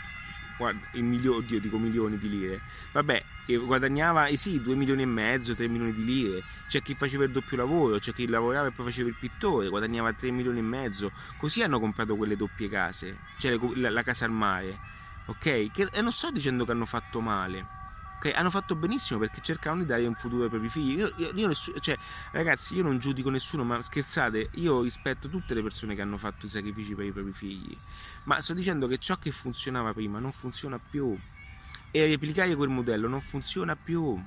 [0.58, 2.60] guarda, milioni, oddio, dico milioni di lire.
[2.92, 3.24] Vabbè,
[3.64, 6.44] guadagnava eh sì 2 milioni e mezzo 3 milioni di lire.
[6.68, 10.12] C'è chi faceva il doppio lavoro c'è chi lavorava e poi faceva il pittore guadagnava
[10.12, 11.10] 3 milioni e mezzo.
[11.38, 14.78] Così hanno comprato quelle doppie case cioè la, la casa al mare
[15.26, 15.70] ok?
[15.70, 17.82] Che, e non sto dicendo che hanno fatto male
[18.28, 21.30] ok hanno fatto benissimo perché cercavano di dare un futuro ai propri figli io, io,
[21.34, 21.96] io nessuno, cioè
[22.32, 26.46] ragazzi io non giudico nessuno ma scherzate io rispetto tutte le persone che hanno fatto
[26.46, 27.76] i sacrifici per i propri figli
[28.24, 31.18] ma sto dicendo che ciò che funzionava prima non funziona più
[31.96, 34.20] e replicare quel modello non funziona più.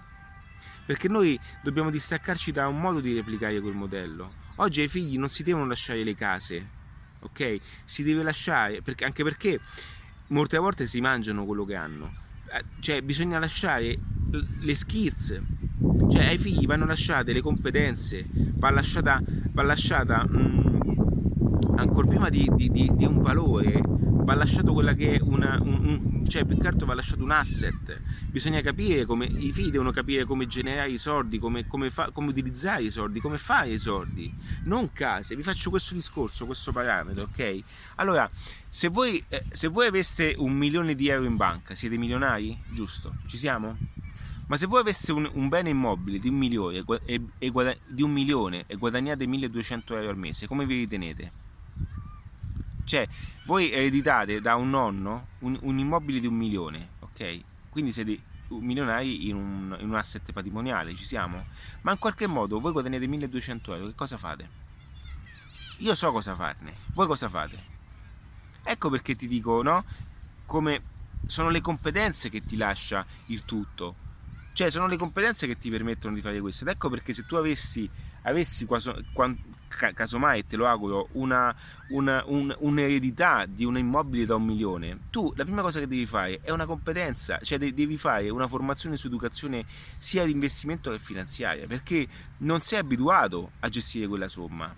[0.85, 4.45] Perché noi dobbiamo distaccarci da un modo di replicare quel modello.
[4.55, 6.65] Oggi ai figli non si devono lasciare le case,
[7.19, 7.59] ok?
[7.83, 9.59] Si deve lasciare, perché, anche perché
[10.27, 12.26] molte volte si mangiano quello che hanno.
[12.57, 13.97] Eh, cioè, bisogna lasciare
[14.59, 15.41] le skills.
[16.09, 20.66] Cioè, ai figli vanno lasciate le competenze, va lasciata, va lasciata mh,
[21.77, 23.81] ancora prima di, di, di, di un valore,
[24.27, 27.31] va lasciato quella che è una, un, un, cioè più che altro va lasciato un
[27.31, 28.01] asset.
[28.29, 32.29] Bisogna capire come i figli devono capire come generare i soldi, come, come, fa, come
[32.29, 35.35] utilizzare i soldi, come fare i soldi, non case.
[35.35, 37.59] Vi faccio questo discorso, questo parametro, ok?
[37.95, 38.29] Allora,
[38.67, 42.57] se voi, eh, se voi aveste un milione di euro in banca, siete milionari?
[42.73, 43.13] Giusto?
[43.27, 43.77] Ci siamo?
[44.47, 48.11] Ma se voi aveste un, un bene immobile di un, milione, e, e, di un
[48.11, 51.45] milione e guadagnate 1200 euro al mese, come vi ritenete?
[52.87, 53.05] Cioè,
[53.43, 57.41] voi ereditate da un nonno un, un immobile di un milione, ok?
[57.69, 58.17] Quindi siete
[58.47, 61.47] milionari in un, in un, asset patrimoniale, ci siamo?
[61.81, 64.49] Ma in qualche modo voi guadagnate 1200 euro, che cosa fate?
[65.79, 67.61] Io so cosa farne, voi cosa fate?
[68.63, 69.83] Ecco perché ti dico, no?
[70.45, 70.81] Come
[71.25, 73.95] sono le competenze che ti lascia il tutto.
[74.53, 76.63] Cioè, sono le competenze che ti permettono di fare questo.
[76.63, 77.87] Ed ecco perché se tu avessi,
[78.23, 78.89] avessi quasi,
[79.77, 81.55] casomai te lo auguro, una,
[81.89, 86.05] una, un, un'eredità di un immobile da un milione, tu la prima cosa che devi
[86.05, 89.65] fare è una competenza, cioè devi fare una formazione su educazione
[89.97, 92.07] sia di investimento che finanziaria, perché
[92.39, 94.73] non sei abituato a gestire quella somma,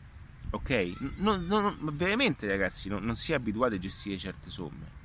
[0.51, 0.93] ok?
[1.17, 4.97] Non, non, veramente ragazzi, non, non sei abituato a gestire certe somme,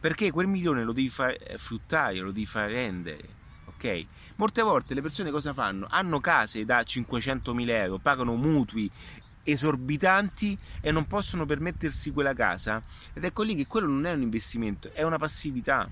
[0.00, 3.36] perché quel milione lo devi far fruttare, lo devi far rendere
[3.78, 4.06] ok?
[4.36, 5.86] Molte volte le persone cosa fanno?
[5.88, 8.90] Hanno case da 500.000 euro, pagano mutui
[9.52, 12.82] esorbitanti e non possono permettersi quella casa
[13.14, 15.88] ed ecco lì che quello non è un investimento, è una passività.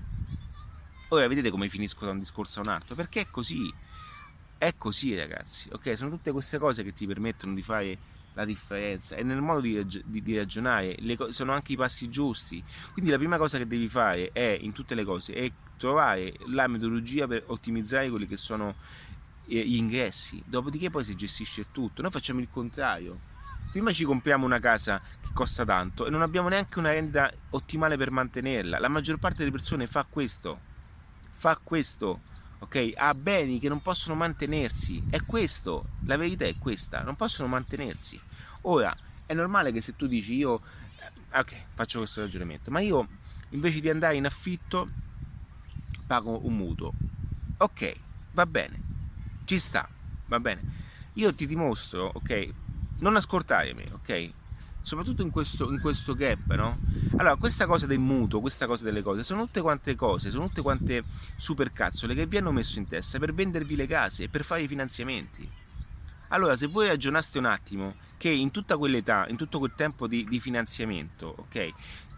[1.09, 3.73] Ora vedete come finisco da un discorso a un altro, perché è così.
[4.57, 5.95] È così ragazzi, ok?
[5.95, 7.97] Sono tutte queste cose che ti permettono di fare
[8.33, 12.63] la differenza e nel modo di, di, di ragionare co- sono anche i passi giusti.
[12.91, 16.67] Quindi la prima cosa che devi fare è, in tutte le cose, è trovare la
[16.67, 18.75] metodologia per ottimizzare quelli che sono
[19.47, 22.01] eh, gli ingressi, dopodiché poi si gestisce tutto.
[22.01, 23.35] Noi facciamo il contrario.
[23.71, 27.97] Prima ci compriamo una casa che costa tanto e non abbiamo neanche una rendita ottimale
[27.97, 28.79] per mantenerla.
[28.79, 30.59] La maggior parte delle persone fa questo.
[31.31, 32.19] Fa questo
[32.59, 32.93] ok?
[32.95, 35.03] Ha beni che non possono mantenersi.
[35.09, 38.19] È questo, la verità è questa, non possono mantenersi.
[38.61, 38.95] Ora,
[39.25, 40.61] è normale che se tu dici io,
[41.31, 43.07] eh, ok, faccio questo ragionamento, ma io
[43.49, 44.89] invece di andare in affitto
[46.05, 46.93] pago un mutuo.
[47.57, 47.95] Ok,
[48.31, 48.81] va bene,
[49.45, 49.87] ci sta,
[50.27, 50.85] va bene.
[51.13, 52.53] Io ti dimostro, ok,
[52.99, 54.31] non ascoltarmi, ok?
[54.87, 56.79] soprattutto in questo, in questo gap, no?
[57.17, 60.61] Allora, questa cosa del mutuo, questa cosa delle cose, sono tutte quante cose, sono tutte
[60.61, 61.03] quante
[61.35, 64.67] supercazzole che vi hanno messo in testa per vendervi le case e per fare i
[64.69, 65.49] finanziamenti.
[66.29, 70.23] Allora, se voi ragionaste un attimo che in tutta quell'età, in tutto quel tempo di,
[70.23, 71.69] di finanziamento, ok?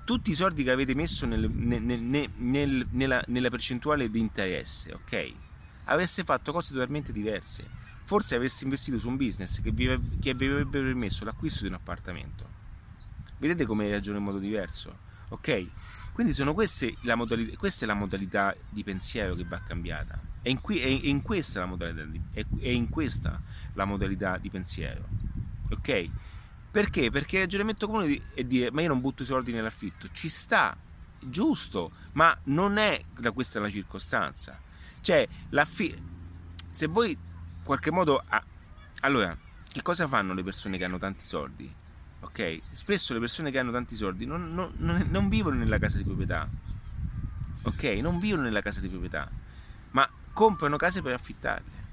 [0.06, 5.32] Tutti i soldi che avete messo nel, nel, nel, nella, nella percentuale di interesse, ok?
[5.86, 7.89] Avreste fatto cose totalmente diverse.
[8.10, 9.86] Forse avreste investito su un business che vi,
[10.20, 12.50] che vi avrebbe permesso l'acquisto di un appartamento
[13.38, 14.98] Vedete come ragiono in modo diverso?
[15.30, 15.68] Ok?
[16.12, 20.20] Quindi sono queste la modalità, questa è la modalità di pensiero che va cambiata.
[20.42, 23.40] È in, qui, è in questa la modalità di, è, è in questa
[23.74, 25.08] la modalità di pensiero.
[25.70, 26.10] Ok?
[26.72, 27.12] Perché?
[27.12, 30.10] Perché il ragionamento comune è dire ma io non butto i soldi nell'affitto.
[30.12, 30.76] Ci sta,
[31.20, 34.60] giusto, ma non è da questa la circostanza.
[35.00, 35.28] Cioè,
[36.72, 37.16] se voi
[37.70, 38.24] qualche modo...
[38.30, 38.44] Ah,
[39.02, 39.38] allora,
[39.72, 41.72] che cosa fanno le persone che hanno tanti soldi?
[42.22, 42.62] ok?
[42.72, 46.50] Spesso le persone che hanno tanti soldi non, non, non, vivono nella casa di proprietà,
[47.62, 47.84] ok?
[48.02, 49.30] Non vivono nella casa di proprietà,
[49.92, 51.84] ma comprano case per affittarle,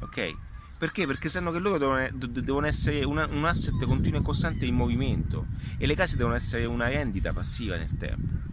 [0.00, 0.34] ok?
[0.76, 1.06] Perché?
[1.06, 5.46] Perché sanno che loro devono, essere un asset continuo e costante in movimento
[5.78, 8.45] e le case devono essere una rendita passiva nel tempo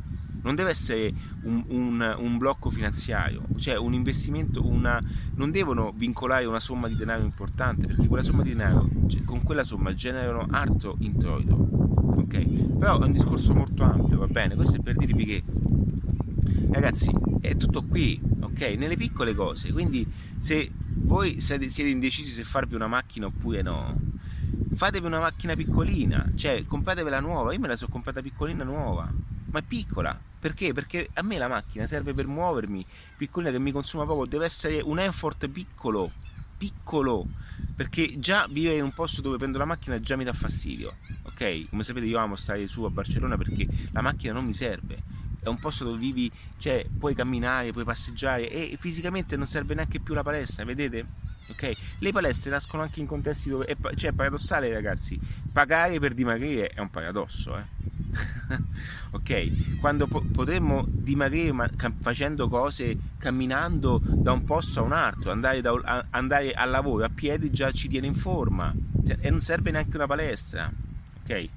[0.43, 1.11] non deve essere
[1.43, 5.01] un, un, un, blocco finanziario, cioè un investimento, una,
[5.35, 8.89] non devono vincolare una somma di denaro importante perché quella somma di denaro,
[9.25, 11.55] con quella somma generano altro introito.
[11.55, 12.77] Ok?
[12.77, 14.55] Però è un discorso molto ampio, va bene?
[14.55, 15.43] Questo è per dirvi che,
[16.71, 18.75] ragazzi, è tutto qui, ok?
[18.77, 19.71] Nelle piccole cose.
[19.71, 20.05] Quindi
[20.37, 23.95] se voi siete, siete indecisi se farvi una macchina oppure no,
[24.73, 27.53] fatevi una macchina piccolina, cioè compratevela nuova.
[27.53, 29.11] Io me la sono comprata piccolina nuova,
[29.51, 30.17] ma è piccola.
[30.43, 30.73] Perché?
[30.73, 32.85] Perché a me la macchina serve per muovermi,
[33.15, 36.11] piccolina che mi consuma poco, deve essere un effort piccolo,
[36.57, 37.25] piccolo,
[37.73, 41.69] perché già vivere in un posto dove prendo la macchina già mi dà fastidio, ok?
[41.69, 45.01] Come sapete io amo stare su a Barcellona perché la macchina non mi serve,
[45.43, 49.99] è un posto dove vivi, cioè puoi camminare, puoi passeggiare e fisicamente non serve neanche
[49.99, 51.05] più la palestra, vedete?
[51.49, 51.73] Ok?
[51.99, 55.19] Le palestre nascono anche in contesti dove, è, cioè è paradossale ragazzi,
[55.51, 57.65] pagare per dimagrire è un paradosso, eh?
[59.11, 59.79] ok?
[59.79, 65.31] Quando po- potremmo dimagrire ma- cam- facendo cose, camminando da un posto a un altro,
[65.31, 68.73] andare, da, a- andare al lavoro a piedi già ci tiene in forma
[69.05, 70.71] cioè, e non serve neanche una palestra,
[71.21, 71.49] ok?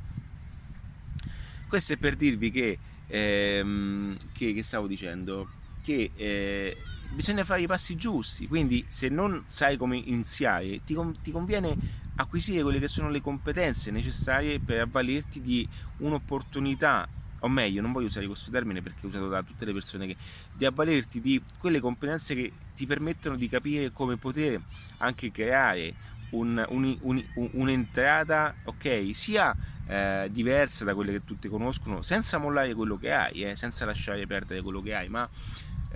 [1.68, 5.48] Questo è per dirvi che ehm, che, che, stavo dicendo?
[5.82, 6.76] Che eh,
[7.14, 12.62] bisogna fare i passi giusti, quindi se non sai come iniziare, ti, ti conviene acquisire
[12.62, 17.09] quelle che sono le competenze necessarie per avvalerti di un'opportunità
[17.40, 20.16] o meglio, non voglio usare questo termine perché è usato da tutte le persone che
[20.54, 24.61] di avvalerti di quelle competenze che ti permettono di capire come poter
[24.98, 25.94] anche creare
[26.30, 29.54] un, un, un, un'entrata, ok, sia
[29.87, 34.26] eh, diversa da quelle che tutti conoscono, senza mollare quello che hai, eh, senza lasciare
[34.26, 35.28] perdere quello che hai, ma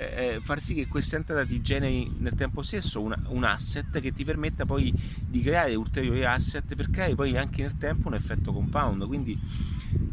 [0.00, 4.00] eh, eh, far sì che questa entrata ti generi nel tempo stesso una, un asset
[4.00, 8.14] che ti permetta poi di creare ulteriori asset per creare poi anche nel tempo un
[8.14, 9.06] effetto compound.
[9.06, 9.38] Quindi,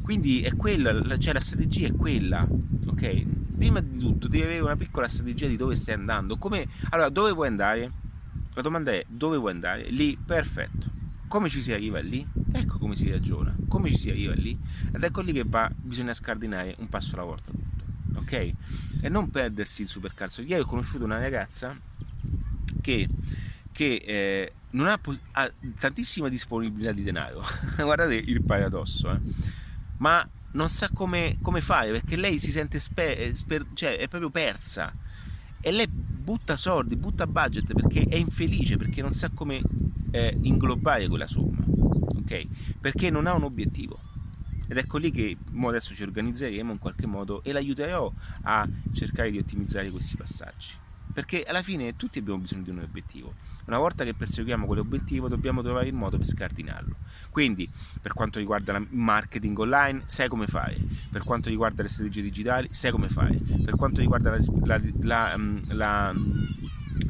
[0.02, 2.46] quindi è quella, cioè la strategia è quella,
[2.88, 3.26] ok?
[3.58, 6.38] Prima di tutto devi avere una piccola strategia di dove stai andando.
[6.38, 7.92] Come, allora, dove vuoi andare?
[8.54, 9.90] La domanda è dove vuoi andare?
[9.90, 10.97] Lì, perfetto.
[11.28, 12.26] Come ci si arriva lì?
[12.52, 14.58] Ecco come si ragiona, come ci si arriva lì.
[14.94, 18.32] Ed ecco lì che va, bisogna scardinare un passo alla volta tutto, ok?
[19.02, 20.42] E non perdersi il supercalzo.
[20.42, 21.76] Ieri ho conosciuto una ragazza
[22.82, 23.08] che,
[23.72, 25.00] che eh, non ha,
[25.32, 27.44] ha, tantissima disponibilità di denaro,
[27.76, 29.20] guardate il paradosso, eh?
[29.98, 34.30] ma non sa come, come, fare perché lei si sente sper, sper, cioè è proprio
[34.30, 34.94] persa
[35.68, 39.62] e lei butta soldi, butta budget perché è infelice, perché non sa come
[40.12, 42.48] eh, inglobare quella somma, ok?
[42.80, 44.00] Perché non ha un obiettivo.
[44.66, 48.10] Ed ecco lì che adesso ci organizzeremo in qualche modo e l'aiuterò
[48.44, 50.70] a cercare di ottimizzare questi passaggi.
[51.12, 53.34] Perché alla fine tutti abbiamo bisogno di un obiettivo.
[53.66, 56.96] Una volta che perseguiamo quell'obiettivo dobbiamo trovare il modo per scardinarlo.
[57.30, 57.70] Quindi,
[58.02, 60.78] per quanto riguarda il marketing online, sai come fare.
[61.12, 63.38] Per quanto riguarda le strategie digitali, sai come fare.
[63.64, 65.36] Per quanto riguarda la, la, la,
[65.68, 66.16] la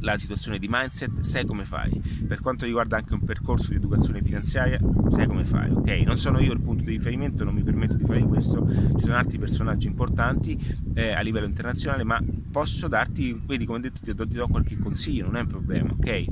[0.01, 1.91] la situazione di mindset, sai come fai.
[2.27, 4.79] Per quanto riguarda anche un percorso di educazione finanziaria,
[5.09, 5.89] sai come fai, ok?
[6.05, 9.15] Non sono io il punto di riferimento, non mi permetto di fare questo, ci sono
[9.15, 10.57] altri personaggi importanti
[10.93, 12.21] eh, a livello internazionale, ma
[12.51, 15.91] posso darti, vedi come detto, ti do, ti do qualche consiglio, non è un problema,
[15.91, 16.25] ok?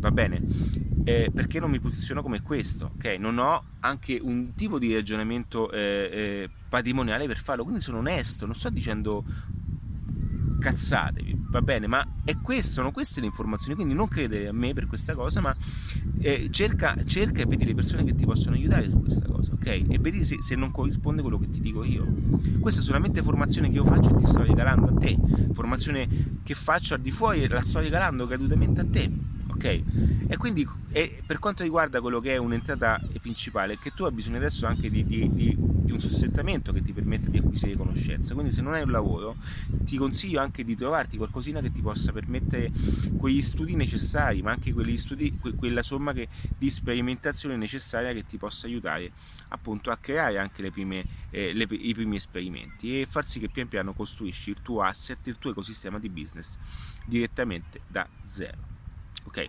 [0.00, 0.42] Va bene?
[1.04, 3.16] Eh, perché non mi posiziono come questo, ok?
[3.18, 8.44] Non ho anche un tipo di ragionamento eh, eh patrimoniale per farlo, quindi sono onesto,
[8.44, 9.24] non sto dicendo
[10.58, 12.06] cazzatevi, va bene, ma
[12.42, 15.54] questo, sono queste le informazioni, quindi non credere a me per questa cosa, ma
[16.18, 19.66] eh, cerca, cerca, e vedi le persone che ti possono aiutare su questa cosa, ok?
[19.66, 22.06] E vedi se, se, non corrisponde quello che ti dico io.
[22.60, 25.18] Questa è solamente formazione che io faccio e ti sto regalando a te,
[25.52, 29.82] formazione che faccio al di fuori e la sto regalando gratuitamente a te ok?
[30.28, 34.36] E quindi e per quanto riguarda quello che è un'entrata principale, che tu hai bisogno
[34.36, 35.56] adesso anche di, di, di,
[35.86, 39.36] di un sostentamento che ti permetta di acquisire conoscenza, quindi se non hai un lavoro
[39.84, 42.70] ti consiglio anche di trovarti qualcosina che ti possa permettere
[43.16, 46.28] quegli studi necessari, ma anche studi, que, quella somma che,
[46.58, 49.12] di sperimentazione necessaria che ti possa aiutare
[49.48, 53.68] appunto a creare anche prime, eh, le, i primi esperimenti e far sì che pian
[53.68, 56.56] piano costruisci il tuo asset, il tuo ecosistema di business
[57.06, 58.58] direttamente da zero.
[59.24, 59.48] Ok?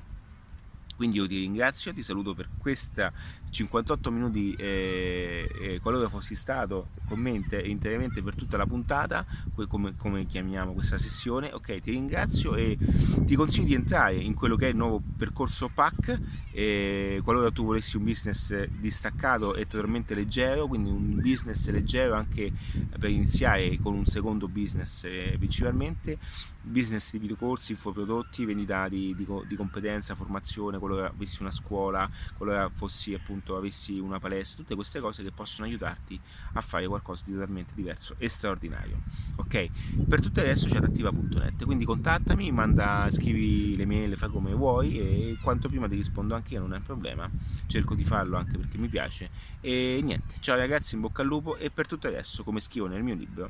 [0.97, 3.13] Quindi io ti ringrazio, ti saluto per questa
[3.49, 9.25] 58 minuti eh, eh, qualora fossi stato con me interamente per tutta la puntata,
[9.67, 12.77] come, come, chiamiamo questa sessione, ok ti ringrazio e
[13.21, 16.19] ti consiglio di entrare in quello che è il nuovo percorso PAC,
[16.51, 22.51] eh, qualora tu volessi un business distaccato e totalmente leggero, quindi un business leggero anche
[22.99, 26.17] per iniziare con un secondo business eh, principalmente,
[26.61, 32.69] business di videocorsi, infoprodotti, vendita di, di, di competenza, formazione, qualora avessi una scuola, qualora
[32.69, 36.19] fossi appunto avessi una palestra, tutte queste cose che possono aiutarti
[36.53, 39.01] a fare qualcosa di totalmente diverso e straordinario.
[39.35, 39.69] Ok?
[40.07, 45.37] Per tutto adesso c'è attiva.net, quindi contattami, manda, scrivi le mail, fai come vuoi e
[45.41, 47.29] quanto prima ti rispondo anche io, non è un problema.
[47.67, 49.29] Cerco di farlo anche perché mi piace.
[49.61, 53.03] E niente, ciao ragazzi, in bocca al lupo e per tutto adesso, come scrivo nel
[53.03, 53.49] mio libro,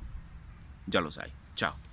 [0.83, 1.31] già lo sai.
[1.53, 1.86] Ciao.